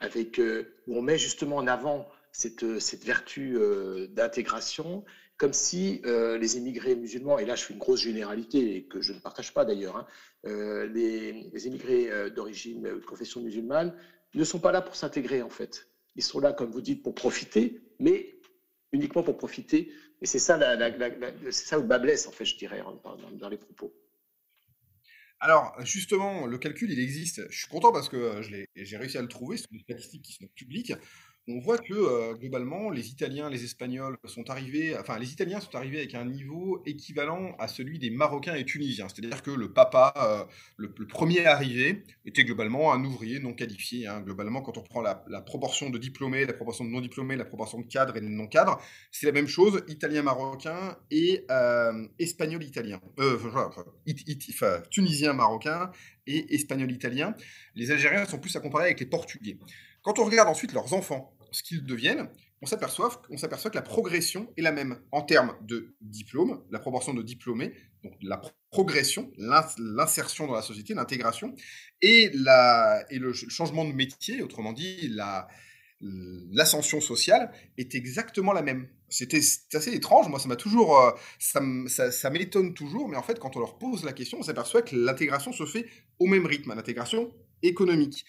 [0.00, 3.58] avec, euh, où on met justement en avant cette, euh, vertu
[4.10, 5.04] d'intégration,
[5.36, 9.12] comme si les immigrés musulmans, et là je fais une grosse généralité et que je
[9.12, 10.06] ne partage pas d'ailleurs, hein,
[10.44, 13.92] les, les, immigrés d'origine de confession musulmane
[14.34, 15.88] ne sont pas là pour s'intégrer en fait.
[16.14, 18.38] Ils sont là, comme vous dites, pour profiter, mais
[18.94, 19.92] uniquement pour profiter
[20.24, 20.58] et c'est ça,
[21.50, 22.82] c'est ça où bas blesse, en fait, je dirais,
[23.38, 23.94] dans, les propos.
[25.38, 27.42] Alors, justement, le calcul, il existe.
[27.50, 28.42] Je suis content parce que euh,
[28.74, 29.58] j'ai réussi à le trouver.
[29.58, 30.94] C'est une statistique qui sont publiques
[31.46, 35.74] on voit que euh, globalement, les Italiens, les Espagnols sont arrivés, enfin les Italiens sont
[35.74, 39.08] arrivés avec un niveau équivalent à celui des Marocains et Tunisiens.
[39.08, 40.44] C'est-à-dire que le papa, euh,
[40.78, 44.06] le, premier arrivé, était globalement un ouvrier non qualifié.
[44.06, 44.22] Hein.
[44.22, 47.78] Globalement, quand on prend la, proportion de diplômés, la proportion de non diplômés, la proportion
[47.78, 48.80] de cadres et de non cadres,
[49.10, 53.02] c'est la même chose, Italien-Marocain et euh, Espagnol-Italien.
[53.18, 55.90] Enfin, Tunisien-Marocain
[56.26, 57.34] et Espagnol-Italien.
[57.74, 59.58] Les Algériens sont plus à comparer avec les Portugais.
[60.04, 62.28] Quand on regarde ensuite leurs enfants, ce qu'ils deviennent,
[62.60, 67.14] on s'aperçoit, s'aperçoit que la progression est la même en termes de diplôme, la proportion
[67.14, 68.40] de diplômés, donc la
[68.70, 71.54] progression, l'insertion dans la société, l'intégration,
[72.02, 72.32] et,
[73.10, 75.14] et le changement de métier, autrement dit
[76.00, 78.88] l'ascension sociale, est exactement la même.
[79.08, 79.40] C'était
[79.74, 83.38] assez étrange, moi ça m'a toujours, euh, ça, ça, ça m'étonne toujours, mais en fait
[83.38, 85.86] quand on leur pose la question, on s'aperçoit que l'intégration se fait
[86.18, 88.24] au même rythme, l'intégration économique.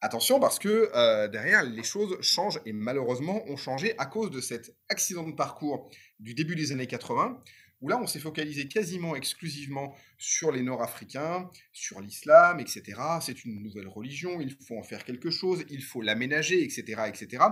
[0.00, 4.40] Attention parce que euh, derrière, les choses changent et malheureusement ont changé à cause de
[4.40, 7.42] cet accident de parcours du début des années 80,
[7.80, 12.82] où là on s'est focalisé quasiment exclusivement sur les Nord-Africains, sur l'islam, etc.
[13.20, 17.44] C'est une nouvelle religion, il faut en faire quelque chose, il faut l'aménager, etc., etc.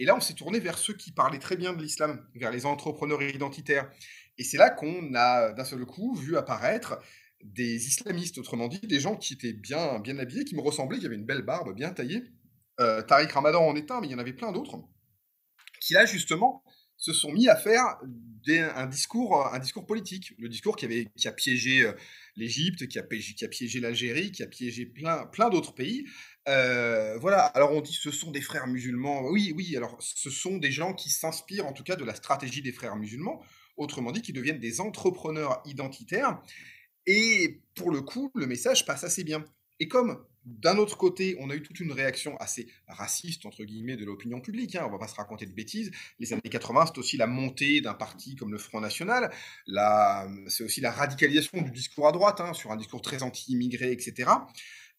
[0.00, 2.66] Et là on s'est tourné vers ceux qui parlaient très bien de l'islam, vers les
[2.66, 3.88] entrepreneurs identitaires.
[4.36, 6.98] Et c'est là qu'on a d'un seul coup vu apparaître
[7.42, 11.06] des islamistes, autrement dit, des gens qui étaient bien, bien habillés, qui me ressemblaient, qui
[11.06, 12.24] avaient une belle barbe bien taillée,
[12.78, 14.78] Tariq Ramadan en est un, mais il y en avait plein d'autres,
[15.80, 16.62] qui là justement
[16.98, 17.98] se sont mis à faire
[18.48, 20.34] un, discours, un discours politique.
[20.38, 21.90] Le discours qui, avait, qui a piégé
[22.36, 26.06] l'Égypte, qui a, qui a piégé l'Algérie, qui a piégé plein, plein d'autres pays.
[26.46, 29.22] voilà, alors on dit ce sont des frères musulmans.
[29.30, 32.62] Oui, oui, alors ce sont des gens qui s'inspirent en tout cas de la stratégie
[32.62, 33.42] des frères musulmans,
[33.76, 36.40] autrement dit, qui deviennent des entrepreneurs identitaires.
[37.10, 39.42] Et pour le coup, le message passe assez bien.
[39.80, 43.96] Et comme d'un autre côté, on a eu toute une réaction assez raciste, entre guillemets,
[43.96, 44.76] de l'opinion publique.
[44.76, 45.90] Hein, on va pas se raconter de bêtises.
[46.18, 49.32] Les années 80, c'est aussi la montée d'un parti comme le Front National.
[50.48, 54.30] C'est aussi la radicalisation du discours à droite, hein, sur un discours très anti-immigré, etc.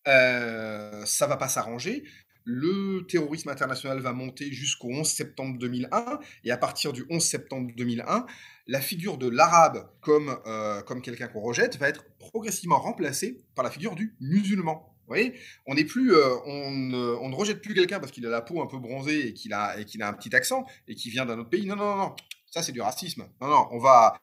[0.07, 2.03] Euh, ça va pas s'arranger.
[2.51, 6.19] Le terrorisme international va monter jusqu'au 11 septembre 2001.
[6.43, 8.25] Et à partir du 11 septembre 2001,
[8.65, 13.63] la figure de l'arabe comme, euh, comme quelqu'un qu'on rejette va être progressivement remplacée par
[13.63, 14.95] la figure du musulman.
[15.01, 15.35] Vous voyez,
[15.67, 18.67] on n'est plus, euh, on, ne rejette plus quelqu'un parce qu'il a la peau un
[18.67, 21.51] peu bronzée et qu'il a, et a un petit accent et qu'il vient d'un autre
[21.51, 21.67] pays.
[21.67, 22.15] Non, non, non,
[22.49, 23.27] ça c'est du racisme.
[23.41, 24.19] Non, non, on va,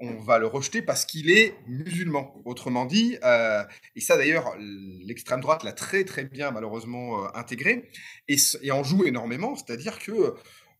[0.00, 2.40] on va le rejeter parce qu'il est musulman.
[2.44, 3.64] Autrement dit, euh,
[3.96, 7.88] et ça d'ailleurs, l'extrême droite l'a très très bien malheureusement euh, intégré
[8.28, 8.36] et,
[8.70, 9.56] en joue énormément.
[9.56, 10.34] C'est-à-dire que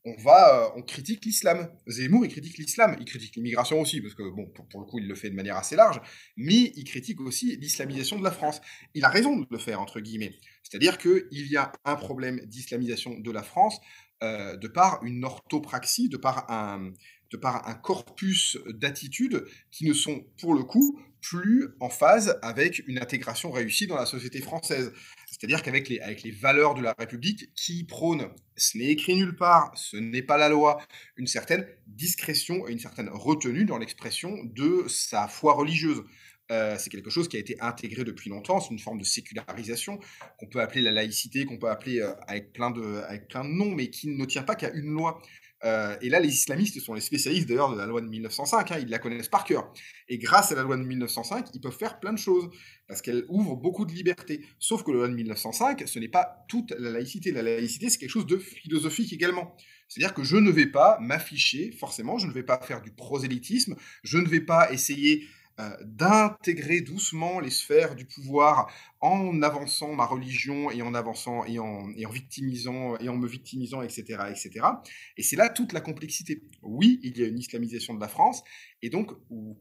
[0.04, 1.68] on va, euh, on critique l'islam.
[1.88, 5.14] Zemmour, critique l'islam, il critique l'immigration aussi, parce que bon, pour, le coup, il le
[5.16, 6.00] fait de manière assez large,
[6.36, 8.60] mais il critique aussi l'islamisation de la France.
[8.94, 10.38] Il a raison de le faire, entre guillemets.
[10.62, 13.80] C'est-à-dire qu'il y a un problème d'islamisation de la France
[14.20, 16.92] de par une orthopraxie, de par un,
[17.30, 22.86] de par un corpus d'attitudes qui ne sont, pour le coup, plus en phase avec
[22.86, 24.92] une intégration réussie dans la société française.
[25.26, 29.36] C'est-à-dire qu'avec les, avec les valeurs de la République qui prônent, ce n'est écrit nulle
[29.36, 30.78] part, ce n'est pas la loi,
[31.16, 36.02] une certaine discrétion et une certaine retenue dans l'expression de sa foi religieuse.
[36.50, 40.00] Euh, c'est quelque chose qui a été intégré depuis longtemps, c'est une forme de sécularisation
[40.38, 43.50] qu'on peut appeler la laïcité, qu'on peut appeler euh, avec, plein de, avec plein de
[43.50, 45.20] noms, mais qui ne tient pas qu'à une loi.
[45.64, 48.78] Euh, et là, les islamistes sont les spécialistes d'ailleurs de la loi de 1905, hein,
[48.80, 49.72] ils la connaissent par cœur.
[50.08, 52.48] Et grâce à la loi de 1905, ils peuvent faire plein de choses,
[52.86, 54.44] parce qu'elle ouvre beaucoup de libertés.
[54.58, 57.32] Sauf que la loi de 1905, ce n'est pas toute la laïcité.
[57.32, 59.56] La laïcité, c'est quelque chose de philosophique également.
[59.88, 63.74] C'est-à-dire que je ne vais pas m'afficher, forcément, je ne vais pas faire du prosélytisme,
[64.04, 65.26] je ne vais pas essayer
[65.84, 71.90] d'intégrer doucement les sphères du pouvoir en avançant ma religion et en avançant et en,
[71.96, 74.66] et en victimisant et en me victimisant, etc., etc.
[75.16, 76.42] Et c'est là toute la complexité.
[76.62, 78.42] Oui, il y a une islamisation de la France,
[78.82, 79.10] et donc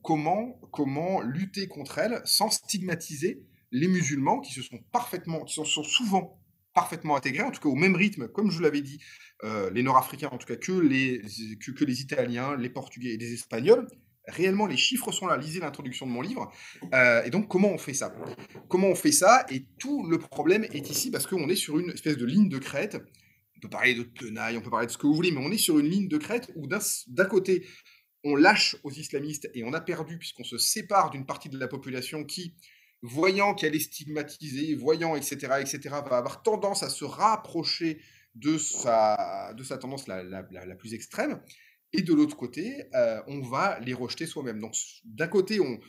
[0.03, 5.65] comment comment lutter contre elle sans stigmatiser les musulmans qui se sont parfaitement, qui sont,
[5.65, 6.39] souvent
[6.73, 8.99] parfaitement intégrés, en tout cas au même rythme, comme je l'avais dit,
[9.43, 11.21] euh, les Nord-Africains, en tout cas que les,
[11.59, 13.87] que, que les Italiens, les Portugais et les Espagnols,
[14.27, 15.37] réellement, les chiffres sont là.
[15.37, 16.51] Lisez l'introduction de mon livre.
[16.93, 18.13] Euh, et donc, comment on fait ça?
[18.67, 19.45] Comment on fait ça?
[19.49, 22.57] Et tout le problème est ici parce qu'on est sur une espèce de ligne de
[22.57, 22.97] crête.
[23.57, 25.51] On peut parler de tenaille, on peut parler de ce que vous voulez, mais on
[25.51, 27.65] est sur une ligne de crête où d'un côté,
[28.23, 31.67] on lâche aux islamistes et on a perdu puisqu'on se sépare d'une partie de la
[31.67, 32.53] population qui,
[33.01, 37.99] voyant qu'elle est stigmatisée, voyant, etc., etc., va avoir tendance à se rapprocher
[38.35, 40.43] de sa, de sa tendance la,
[40.77, 41.39] plus extrême.
[41.93, 44.59] Et de l'autre côté, euh, on va les rejeter soi-même.
[44.59, 45.79] Donc d'un côté, on,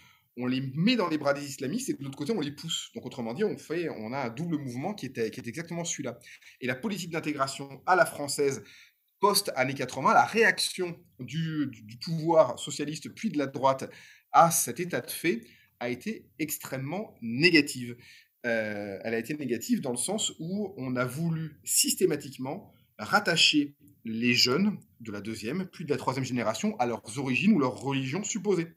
[0.47, 2.91] les met dans les bras des islamistes et de l'autre côté, on les pousse.
[2.95, 6.19] Donc autrement dit, on, fait, on a un double mouvement qui est, exactement celui-là.
[6.61, 8.63] Et la politique d'intégration à la française
[9.19, 13.91] post-années 80, la réaction du, du, pouvoir socialiste puis de la droite
[14.31, 15.41] à cet état de fait
[15.81, 17.97] a été extrêmement négative.
[18.47, 24.35] Euh, elle a été négative dans le sens où on a voulu systématiquement rattacher les
[24.35, 28.23] jeunes de la deuxième, puis de la troisième génération à leurs origines ou leur religion
[28.23, 28.69] supposée.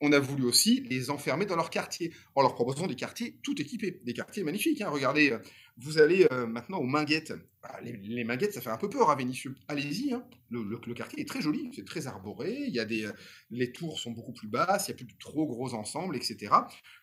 [0.00, 3.60] On a voulu aussi les enfermer dans leur quartier, en leur proposant des quartiers tout
[3.60, 4.80] équipés, des quartiers magnifiques.
[4.80, 4.88] Hein.
[4.88, 5.38] Regardez, euh,
[5.82, 7.32] vous allez euh, maintenant aux Minguettes.
[7.62, 9.54] Bah, les, les, Minguettes, ça fait un peu peur à Vénissieux.
[9.68, 10.24] Allez-y, hein.
[10.50, 13.12] le, quartier est très joli, c'est très arboré, y a des, euh,
[13.50, 16.54] les tours sont beaucoup plus basses, il n'y a plus de trop gros ensembles, etc.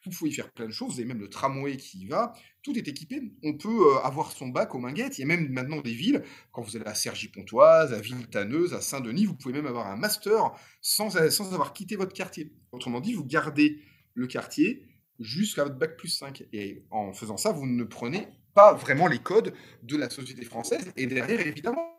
[0.03, 2.75] Vous pouvez y faire plein de choses, avez même le tramway qui y va, tout
[2.77, 3.21] est équipé.
[3.43, 6.23] On peut euh, avoir son bac aux Minguettes, il y a même maintenant des villes,
[6.51, 10.53] quand vous allez à Cergy-Pontoise, à Villetanneuse, à Saint-Denis, vous pouvez même avoir un master
[10.81, 12.51] sans, sans avoir quitté votre quartier.
[12.71, 13.81] Autrement dit, vous gardez
[14.15, 14.83] le quartier
[15.19, 16.43] jusqu'à votre bac plus 5.
[16.53, 20.91] Et en faisant ça, vous ne prenez pas vraiment les codes de la société française.
[20.97, 21.93] Et derrière, évidemment,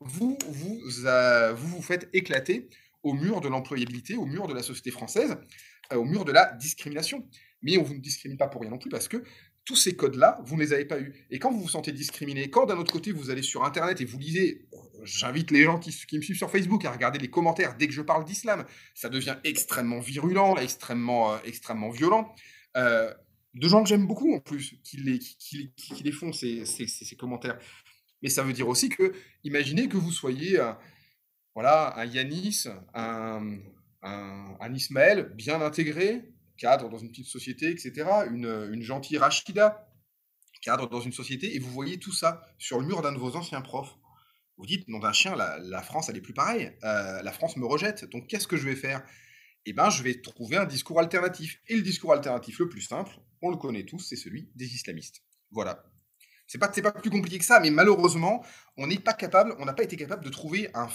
[0.00, 2.70] vous vous, vous, vous faites éclater
[3.02, 5.36] au mur de l'employabilité, au mur de la société française,
[5.92, 7.28] euh, au mur de la discrimination.
[7.60, 9.22] Mais on vous ne discrimine pas pour rien non plus parce que
[9.66, 11.26] tous ces codes-là, vous ne les avez pas eus.
[11.30, 14.06] Et quand vous vous sentez discriminé, quand d'un autre côté vous allez sur Internet et
[14.06, 14.66] vous lisez,
[15.02, 17.92] j'invite les gens qui, qui, me suivent sur Facebook à regarder les commentaires dès que
[17.92, 22.34] je parle d'islam, ça devient extrêmement virulent, extrêmement, euh, extrêmement violent.
[22.78, 23.12] Euh,
[23.54, 27.58] de gens que j'aime beaucoup en plus, qui les, font, ces, commentaires.
[28.22, 29.12] Mais ça veut dire aussi que,
[29.44, 30.78] imaginez que vous soyez un,
[31.54, 33.58] voilà, un Yanis, un,
[34.74, 36.24] Ismaël bien intégré,
[36.56, 39.88] cadre dans une petite société, etc., une, gentille Rachida,
[40.62, 43.36] cadre dans une société, et vous voyez tout ça sur le mur d'un de vos
[43.36, 43.96] anciens profs.
[44.56, 46.72] Vous dites, nom d'un chien, la, la, France, elle est plus pareille.
[46.84, 48.04] Euh, la France me rejette.
[48.10, 49.02] Donc, qu'est-ce que je vais faire?
[49.64, 51.60] Eh bien, je vais trouver un discours alternatif.
[51.68, 53.12] Et le discours alternatif le plus simple,
[53.42, 55.22] on le connaît tous, c'est celui des islamistes.
[55.50, 55.84] Voilà.
[56.46, 58.44] C'est pas, pas plus compliqué que ça, mais malheureusement,
[58.76, 60.88] on n'est pas capable, on n'a pas été capable de trouver un,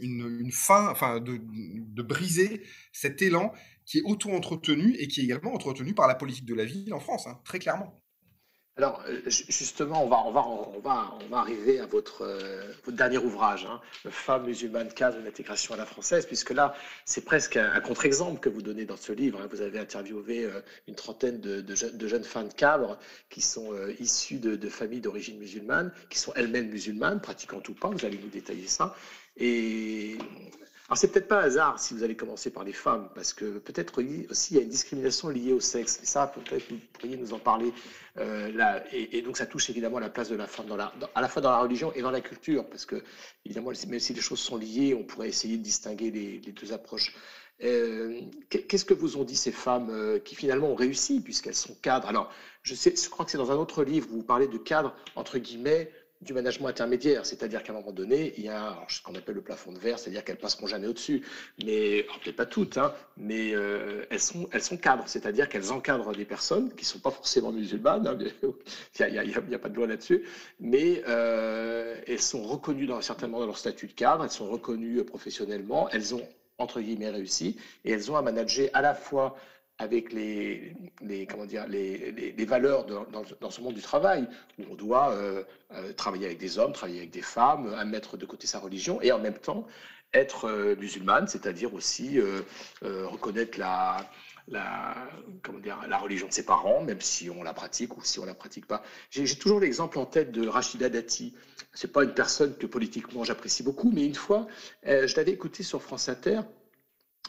[0.00, 2.62] une, fin, enfin, de, de, briser
[2.92, 3.52] cet élan
[3.84, 7.00] qui est auto-entretenu et qui est également entretenu par la politique de la ville en
[7.00, 8.02] France, hein, très clairement.
[8.78, 12.72] Alors, euh, justement, on va, on va, on va, on va arriver à votre, euh,
[12.84, 17.22] votre dernier ouvrage, hein, Femmes musulmanes, cadre de l'intégration à la française, puisque là, c'est
[17.22, 19.42] presque un, contre-exemple que vous donnez dans ce livre.
[19.42, 19.48] Hein.
[19.50, 24.56] Vous avez interviewé euh, une trentaine de, de, jeunes femmes cadres qui sont issues de,
[24.56, 27.88] de familles d'origine musulmane, qui sont elles-mêmes musulmanes, pratiquantes ou pas.
[27.88, 28.96] Vous allez nous détailler ça.
[29.36, 30.16] Et
[30.88, 33.58] alors, c'est peut-être pas un hasard si vous allez commencer par les femmes, parce que
[33.58, 36.00] peut-être aussi il y a une discrimination liée au sexe.
[36.02, 37.72] Et ça, peut-être vous pourriez nous en parler.
[38.18, 40.66] Euh, là, et, donc, ça touche évidemment la place de la femme
[41.14, 43.02] à la fois dans la religion et dans la culture, parce que,
[43.46, 47.14] évidemment, même si les choses sont liées, on pourrait essayer de distinguer les, deux approches.
[47.62, 51.76] Euh, qu'est-ce que vous ont dit ces femmes euh, qui finalement ont réussi, puisqu'elles sont
[51.80, 52.08] cadres?
[52.08, 52.30] Alors,
[52.64, 54.94] je, sais, je crois que c'est dans un autre livre où vous parlez de cadres,
[55.14, 55.90] entre guillemets,
[56.22, 59.40] du management intermédiaire, c'est-à-dire qu'à un moment donné, il y a ce qu'on appelle le
[59.40, 61.22] plafond de verre, c'est-à-dire qu'elles passeront jamais au-dessus,
[61.64, 66.12] mais peut-être pas toutes, hein, mais euh, elles sont elles sont cadres, c'est-à-dire qu'elles encadrent
[66.12, 68.16] des personnes qui sont pas forcément musulmanes, hein,
[69.00, 70.24] il n'y a, pas de loi là-dessus,
[70.60, 75.04] mais euh, elles sont reconnues dans, certainement dans leur statut de cadre, elles sont reconnues
[75.04, 76.26] professionnellement, elles ont
[76.58, 77.56] entre guillemets réussi.
[77.84, 79.36] Et elles ont à manager à la fois
[79.78, 84.74] avec les, les, comment dire, les, les, valeurs dans, ce monde du travail, où on
[84.74, 88.58] doit euh, euh, travailler avec des hommes, travailler avec des femmes, mettre de côté sa
[88.58, 89.66] religion, et en même temps
[90.14, 92.20] être euh, musulmane, c'est-à-dire aussi
[92.82, 94.08] reconnaître la,
[94.48, 94.94] la,
[95.42, 98.24] comment dire, la religion de ses parents, même si on la pratique ou si on
[98.24, 98.82] la pratique pas.
[99.10, 101.34] J'ai toujours l'exemple en tête de Rachida Dati.
[101.72, 104.46] C'est pas une personne que politiquement j'apprécie beaucoup, mais une fois,
[104.84, 106.40] je l'avais écouté sur France Inter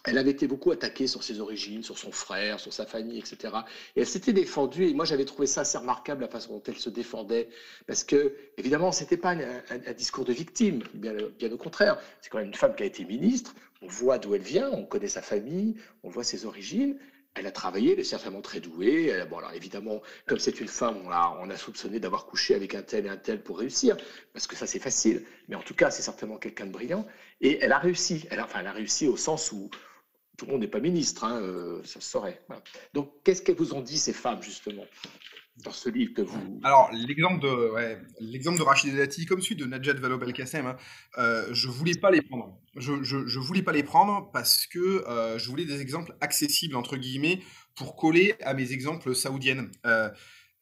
[0.06, 3.54] elle avait été beaucoup attaquée sur ses origines, sur son frère, sur sa famille, etc.
[3.96, 6.78] Et elle s'était défendue, et moi j'avais trouvé ça assez remarquable, la façon dont elle
[6.78, 7.48] se défendait,
[7.88, 11.14] parce que, évidemment, ce n'était pas un, discours de victime, bien,
[11.52, 11.98] au contraire.
[12.22, 14.86] C'est quand même une femme qui a été ministre, on voit d'où elle vient, on
[14.86, 16.98] connaît sa famille, on voit ses origines.
[17.36, 19.12] Elle a travaillé, elle est certainement très douée.
[19.30, 22.76] bon, alors évidemment, comme c'est une femme, on a, on a soupçonné d'avoir couché avec
[22.76, 23.98] un tel et un tel pour réussir,
[24.34, 25.26] parce que ça c'est facile.
[25.48, 27.08] Mais en tout cas, c'est certainement quelqu'un de brillant.
[27.42, 28.26] Et elle a réussi.
[28.30, 29.72] Elle enfin, elle a réussi au sens où,
[30.38, 32.42] tout le monde n'est pas ministre, hein, euh, ça se saurait.
[32.94, 34.86] Donc, qu'est-ce qu'elles vous ont dit, ces femmes, justement,
[35.64, 36.60] dans ce livre que vous...
[36.64, 40.78] Alors, l'exemple de, de Rachid Dati, comme celui de Najat Vallaud-Belkacem, hein,
[41.18, 42.58] euh, je ne voulais pas les prendre.
[42.76, 46.98] Je ne voulais pas les prendre parce que euh, je voulais des exemples accessibles, entre
[46.98, 47.40] guillemets,
[47.76, 49.70] pour coller à mes exemples saoudiennes.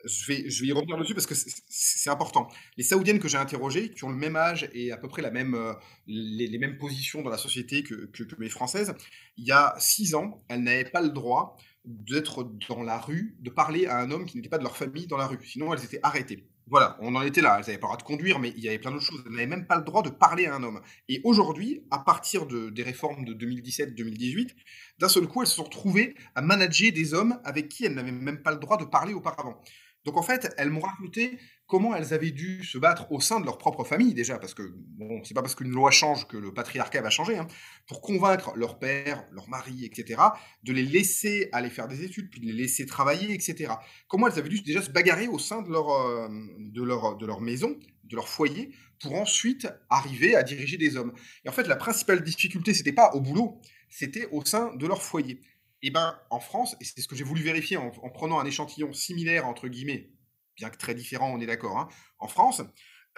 [0.06, 2.48] Je vais, y revenir dessus parce que c'est important.
[2.78, 5.32] Les Saoudiennes que j'ai interrogées, qui ont le même âge et à peu près la
[5.32, 5.74] même, euh,
[6.08, 8.10] les, les, mêmes positions dans la société que,
[8.40, 8.94] mes Françaises,
[9.38, 13.50] il y a six ans, elles n'avaient pas le droit d'être dans la rue, de
[13.50, 15.40] parler à un homme qui n'était pas de leur famille dans la rue.
[15.44, 16.48] Sinon, elles étaient arrêtées.
[16.72, 17.58] Voilà, on en était là.
[17.58, 19.22] Elles n'avaient pas le droit de conduire, mais il y avait plein d'autres choses.
[19.26, 20.80] Elles n'avaient même pas le droit de parler à un homme.
[21.10, 24.52] Et aujourd'hui, à partir de, des réformes de 2017-2018,
[25.00, 28.14] d'un seul coup, elles se sont retrouvées à manager des hommes avec qui elles n'avaient
[28.14, 29.62] même pas le droit de parler auparavant.
[30.06, 31.38] Donc en fait, elles m'ont raconté
[31.68, 34.74] comment elles avaient dû se battre au sein de leur propre famille déjà, parce que
[34.76, 37.48] bon, c'est pas parce qu'une loi change que le patriarcat va changer, hein,
[37.88, 40.22] pour convaincre leur père, leur mari, etc.,
[40.64, 43.74] de les laisser aller faire des études, puis de les laisser travailler, etc.
[44.08, 46.28] Comment elles avaient dû déjà se bagarrer au sein de leur, euh,
[46.60, 51.14] de leur, de leur maison, de leur foyer, pour ensuite arriver à diriger des hommes.
[51.46, 53.60] Et en fait, la principale difficulté, c'était pas au boulot,
[53.90, 55.42] c'était au sein de leur foyer.
[55.84, 58.94] Eh ben, en France, et c'est ce que j'ai voulu vérifier en, prenant un échantillon
[58.94, 60.12] similaire, entre guillemets,
[60.56, 61.90] bien que très différent, on est d'accord, hein,
[62.20, 62.62] en France,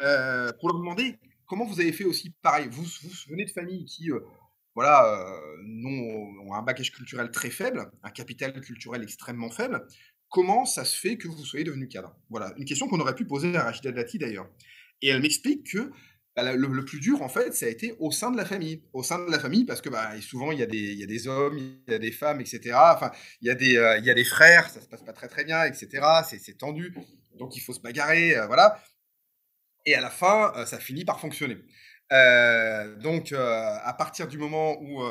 [0.01, 2.67] euh, pour leur demander comment vous avez fait aussi pareil.
[2.71, 4.19] Vous, vous venez de familles qui, euh,
[4.75, 9.85] voilà, euh, ont un bagage culturel très faible, un capital culturel extrêmement faible.
[10.29, 12.15] Comment ça se fait que vous soyez devenu cadre?
[12.29, 14.49] Voilà, une question qu'on aurait pu poser à Rachida Dati d'ailleurs.
[15.01, 15.91] Et elle m'explique que
[16.35, 18.81] bah, le, plus dur, en fait, ça a été au sein de la famille.
[18.93, 21.91] Au sein de la famille, parce que bah, souvent, il y, a des, hommes, il
[21.91, 22.75] y a des femmes, etc.
[22.75, 23.11] Enfin,
[23.41, 25.27] il y, a des, euh, il y a des frères, ça se passe pas très
[25.27, 26.01] très bien, etc.
[26.27, 26.95] C'est tendu,
[27.37, 28.81] donc il faut se bagarrer, euh, voilà.
[29.85, 31.57] Et à la fin, euh, ça finit par fonctionner.
[33.01, 35.03] donc, à partir du moment où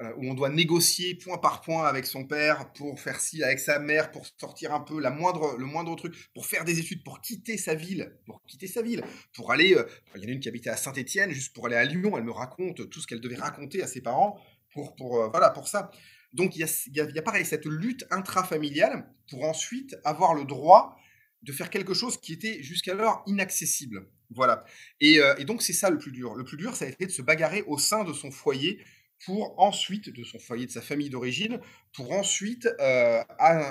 [0.00, 3.58] euh, où on doit négocier point par point avec son père pour faire ci, avec
[3.58, 7.02] sa mère, pour sortir un peu la moindre, le moindre truc, pour faire des études,
[7.02, 9.02] pour quitter sa ville, pour quitter sa ville,
[9.34, 9.74] pour aller.
[9.74, 9.84] Euh,
[10.14, 12.16] il y en a une qui habitait à Saint-Étienne, juste pour aller à Lyon.
[12.16, 14.38] Elle me raconte tout ce qu'elle devait raconter à ses parents
[14.72, 15.90] pour, pour euh, voilà, pour ça.
[16.32, 20.44] Donc il y a, y, y a pareil cette lutte intrafamiliale pour ensuite avoir le
[20.44, 20.96] droit
[21.42, 24.08] de faire quelque chose qui était jusqu'alors inaccessible.
[24.30, 24.64] Voilà.
[25.00, 26.34] Et, et donc c'est ça le plus dur.
[26.34, 28.84] Le plus dur, ça a été de se bagarrer au sein de son foyer
[29.24, 31.60] pour ensuite, de son foyer, de sa famille d'origine,
[31.92, 33.22] pour ensuite euh,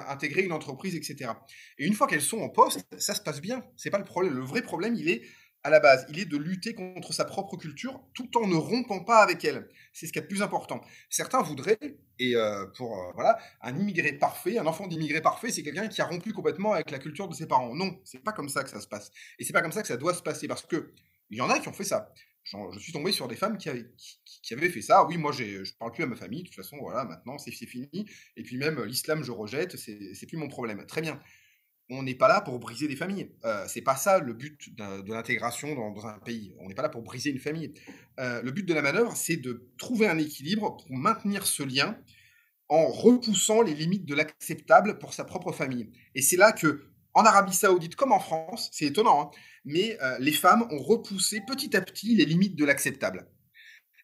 [0.07, 1.31] intégrer une entreprise, etc.
[1.77, 3.63] Et une fois qu'elles sont en poste, ça se passe bien.
[3.75, 4.33] C'est pas le problème.
[4.33, 5.21] Le vrai problème, il est
[5.63, 9.03] à la base, il est de lutter contre sa propre culture tout en ne rompant
[9.03, 9.67] pas avec elle.
[9.91, 10.79] C'est ce qui est le plus important.
[11.09, 11.77] Certains voudraient,
[12.19, 16.01] et euh, pour euh, voilà, un immigré parfait, un enfant d'immigré parfait, c'est quelqu'un qui
[16.01, 17.75] a rompu complètement avec la culture de ses parents.
[17.75, 19.11] Non, c'est pas comme ça que ça se passe.
[19.39, 20.93] Et c'est pas comme ça que ça doit se passer parce que
[21.29, 22.13] il y en a qui ont fait ça
[22.73, 25.05] je suis tombé sur des femmes qui avaient, fait ça.
[25.05, 26.43] Oui, moi, je ne parle plus à ma famille.
[26.43, 27.89] De toute façon, voilà, maintenant, c'est fini.
[28.35, 29.75] Et puis même, l'islam, je rejette.
[29.77, 30.85] C'est plus mon problème.
[30.85, 31.19] Très bien.
[31.89, 33.31] On n'est pas là pour briser des familles.
[33.45, 36.53] Euh, c'est pas ça le but de l'intégration dans, un pays.
[36.59, 37.73] On n'est pas là pour briser une famille.
[38.19, 41.97] Euh, le but de la manœuvre, c'est de trouver un équilibre pour maintenir ce lien
[42.69, 45.89] en repoussant les limites de l'acceptable pour sa propre famille.
[46.15, 46.83] Et c'est là que,
[47.18, 49.32] en Arabie Saoudite comme en France, c'est étonnant, hein,
[49.65, 53.28] mais euh, les femmes ont repoussé petit à petit les limites de l'acceptable.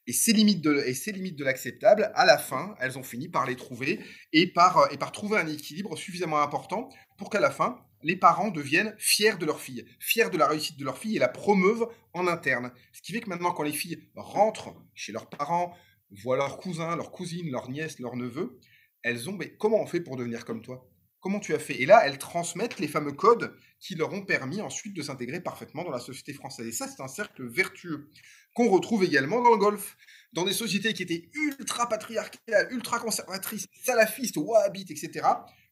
[0.07, 3.29] Et ces limites de, et ces limites de l'acceptable, à la fin, elles ont fini
[3.29, 3.99] par les trouver
[4.33, 6.89] et par, euh, et par trouver un équilibre suffisamment important
[7.19, 10.79] pour qu'à la fin, les parents deviennent fiers de leur fille, fiers de la réussite
[10.79, 12.71] de leur fille et la promeuvent en interne.
[12.93, 15.77] Ce qui fait que maintenant, quand les filles rentrent chez leurs parents,
[16.23, 18.59] voient leurs cousins, leurs cousines, leurs nièces, leurs neveux,
[19.03, 20.89] elles ont, mais comment on fait pour devenir comme toi?
[21.23, 24.61] Comment tu as fait Et là, elles transmettent les fameux codes qui leur ont permis
[24.61, 26.67] ensuite de s'intégrer parfaitement dans la société française.
[26.67, 28.09] Et ça, c'est un cercle vertueux
[28.53, 29.95] qu'on retrouve également dans le Golfe.
[30.33, 35.25] Dans des sociétés qui étaient ultra patriarcales, ultra conservatrices, salafistes, wahhabites, etc.,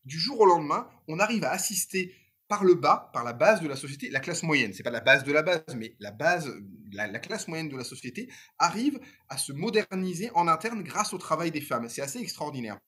[0.06, 2.16] du jour au lendemain, on arrive à assister
[2.47, 5.02] par le bas, par la base de la société, la classe moyenne, c'est pas la
[5.02, 6.49] base de la base, mais la base,
[6.92, 8.30] la, classe moyenne de la société
[8.60, 11.89] arrive à se moderniser en interne grâce au travail des femmes.
[11.89, 12.80] C'est assez extraordinaire.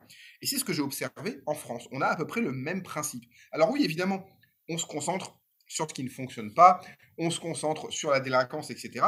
[0.41, 1.87] Et c'est ce que j'ai observé en France.
[1.91, 3.23] On a à peu près le même principe.
[3.51, 4.25] Alors oui, évidemment,
[4.69, 6.81] on se concentre sur ce qui ne fonctionne pas,
[7.17, 9.05] on se concentre sur la délinquance, etc.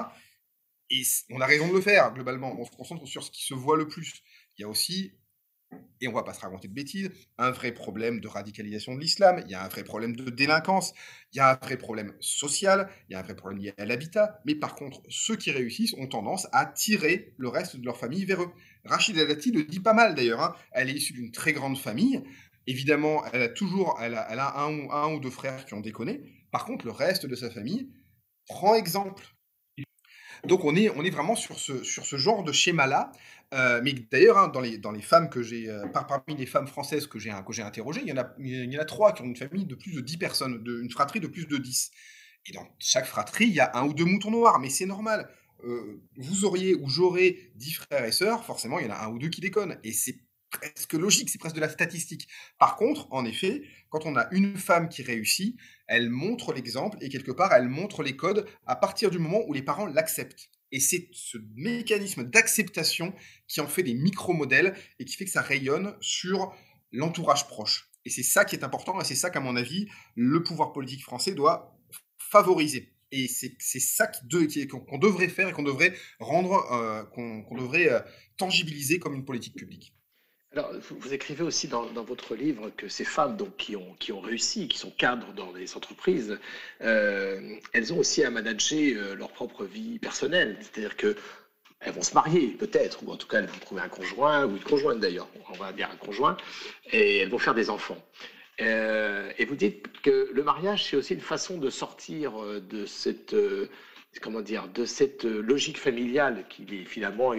[0.89, 2.59] Et on a raison de le faire, globalement.
[2.59, 4.23] On se concentre sur ce qui se voit le plus.
[4.57, 5.13] Il y a aussi
[6.01, 9.41] et on va pas se raconter de bêtises, un vrai problème de radicalisation de l'islam,
[9.45, 10.93] il y a un vrai problème de délinquance,
[11.33, 13.85] il y a un vrai problème social, il y a un vrai problème lié à
[13.85, 17.97] l'habitat, mais par contre, ceux qui réussissent ont tendance à tirer le reste de leur
[17.97, 18.51] famille vers eux.
[18.83, 20.55] Rachid Dati le dit pas mal d'ailleurs, hein.
[20.71, 22.23] elle est issue d'une très grande famille,
[22.67, 26.21] évidemment, elle a toujours elle a, un, ou, un ou deux frères qui ont déconné,
[26.51, 27.89] par contre, le reste de sa famille
[28.47, 29.25] prend exemple.
[30.45, 33.11] Donc on est, on est vraiment sur ce, sur ce genre de schéma-là,
[33.53, 37.19] euh, mais d'ailleurs, hein, dans, les, femmes que j'ai, euh, parmi les femmes françaises que
[37.19, 39.35] j'ai, que j'ai interrogées, il y, en a, il y a trois qui ont une
[39.35, 41.91] famille de plus de 10 personnes, une fratrie de plus de 10.
[42.47, 45.29] Et dans chaque fratrie, il y a un ou deux moutons noirs, mais c'est normal.
[45.63, 49.09] Euh, vous auriez ou j'aurais 10 frères et sœurs, forcément, il y en a un
[49.09, 49.77] ou deux qui déconnent.
[49.83, 50.17] Et c'est
[50.51, 52.27] presque logique, c'est presque de la statistique.
[52.59, 57.09] Par contre, en effet, quand on a une femme qui réussit, elle montre l'exemple et
[57.09, 60.49] quelque part, elle montre les codes à partir du moment où les parents l'acceptent.
[60.71, 63.13] Et c'est ce mécanisme d'acceptation
[63.47, 66.53] qui en fait des micro-modèles et qui fait que ça rayonne sur
[66.91, 67.89] l'entourage proche.
[68.05, 71.03] Et c'est ça qui est important et c'est ça qu'à mon avis, le pouvoir politique
[71.03, 71.77] français doit
[72.17, 72.93] favoriser.
[73.11, 77.99] Et c'est ça qu'on devrait faire et qu'on devrait rendre, euh, qu'on devrait euh,
[78.37, 79.95] tangibiliser comme une politique publique.
[80.89, 84.77] Vous, écrivez aussi dans, votre livre que ces femmes qui, ont, qui ont réussi, qui
[84.77, 86.39] sont cadres dans les entreprises,
[86.81, 90.57] euh, elles ont aussi à manager euh, leur propre vie personnelle.
[90.61, 91.15] C'est-à-dire que
[91.81, 94.51] elles vont se marier peut-être, ou en tout cas elles vont trouver un conjoint, ou
[94.51, 96.37] une conjointe d'ailleurs, on va dire un conjoint,
[96.91, 98.01] et elles vont faire des enfants.
[98.61, 102.31] Euh, et vous dites que le mariage, c'est aussi une façon de sortir
[102.61, 103.35] de cette
[104.21, 107.33] comment dire, de cette euh, logique familiale qui est finalement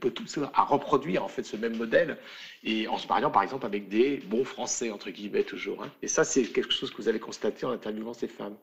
[0.00, 2.18] peut tout à reproduire en fait ce même modèle
[2.64, 5.82] et en se mariant par exemple avec des bons Français entre guillemets toujours.
[5.82, 5.92] Hein.
[6.02, 8.56] Et ça c'est quelque chose que vous avez constaté en interviewant ces femmes.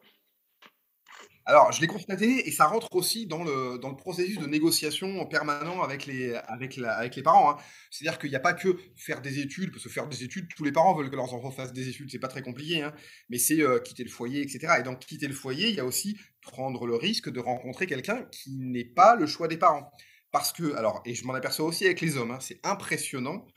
[1.46, 5.26] Alors, je l'ai constaté et ça rentre aussi dans le, dans le processus de négociation
[5.26, 7.52] permanent avec les, avec avec les parents.
[7.52, 7.58] Hein.
[7.91, 10.64] C'est-à-dire qu'il n'y a pas que faire des études, parce que faire des études, tous
[10.64, 12.94] les parents veulent que leurs enfants fassent des études, c'est pas très compliqué, hein.
[13.30, 14.76] mais c'est euh, quitter le foyer, etc.
[14.80, 18.24] Et donc, quitter le foyer, il y a aussi prendre le risque de rencontrer quelqu'un
[18.32, 19.91] qui n'est pas le choix des parents.
[20.32, 23.48] Parce que, alors, et je m'en aperçois aussi avec les hommes, hein, c'est impressionnant,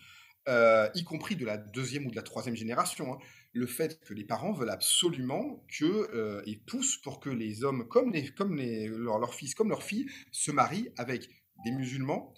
[0.49, 3.19] euh, y compris de la deuxième ou de la troisième génération
[3.57, 5.85] le fait que les parents veulent absolument que
[6.15, 10.07] euh, poussent pour que les hommes, comme, les, comme les, leurs fils, comme leurs filles,
[10.31, 11.29] se marient avec
[11.65, 12.35] des musulmans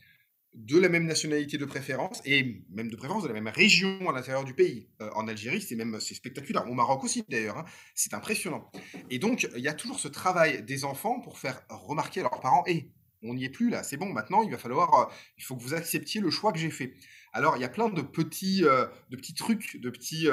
[0.58, 4.12] de la même nationalité de préférence, et même de préférence de la même région à
[4.12, 4.88] l'intérieur du pays.
[5.00, 6.68] Euh, en Algérie, c'est même c'est spectaculaire.
[6.68, 7.58] Au Maroc aussi, d'ailleurs.
[7.58, 7.64] Hein.
[7.94, 8.68] C'est impressionnant.
[9.08, 12.40] Et donc, il y a toujours ce travail des enfants pour faire remarquer à leurs
[12.40, 12.90] parents, hé,
[13.22, 15.04] on n'y est plus là, c'est bon, maintenant, il va falloir, euh,
[15.36, 16.94] il faut que vous acceptiez le choix que j'ai fait.
[17.32, 20.28] Alors, il y a plein de petits, euh, de petits trucs, de petits...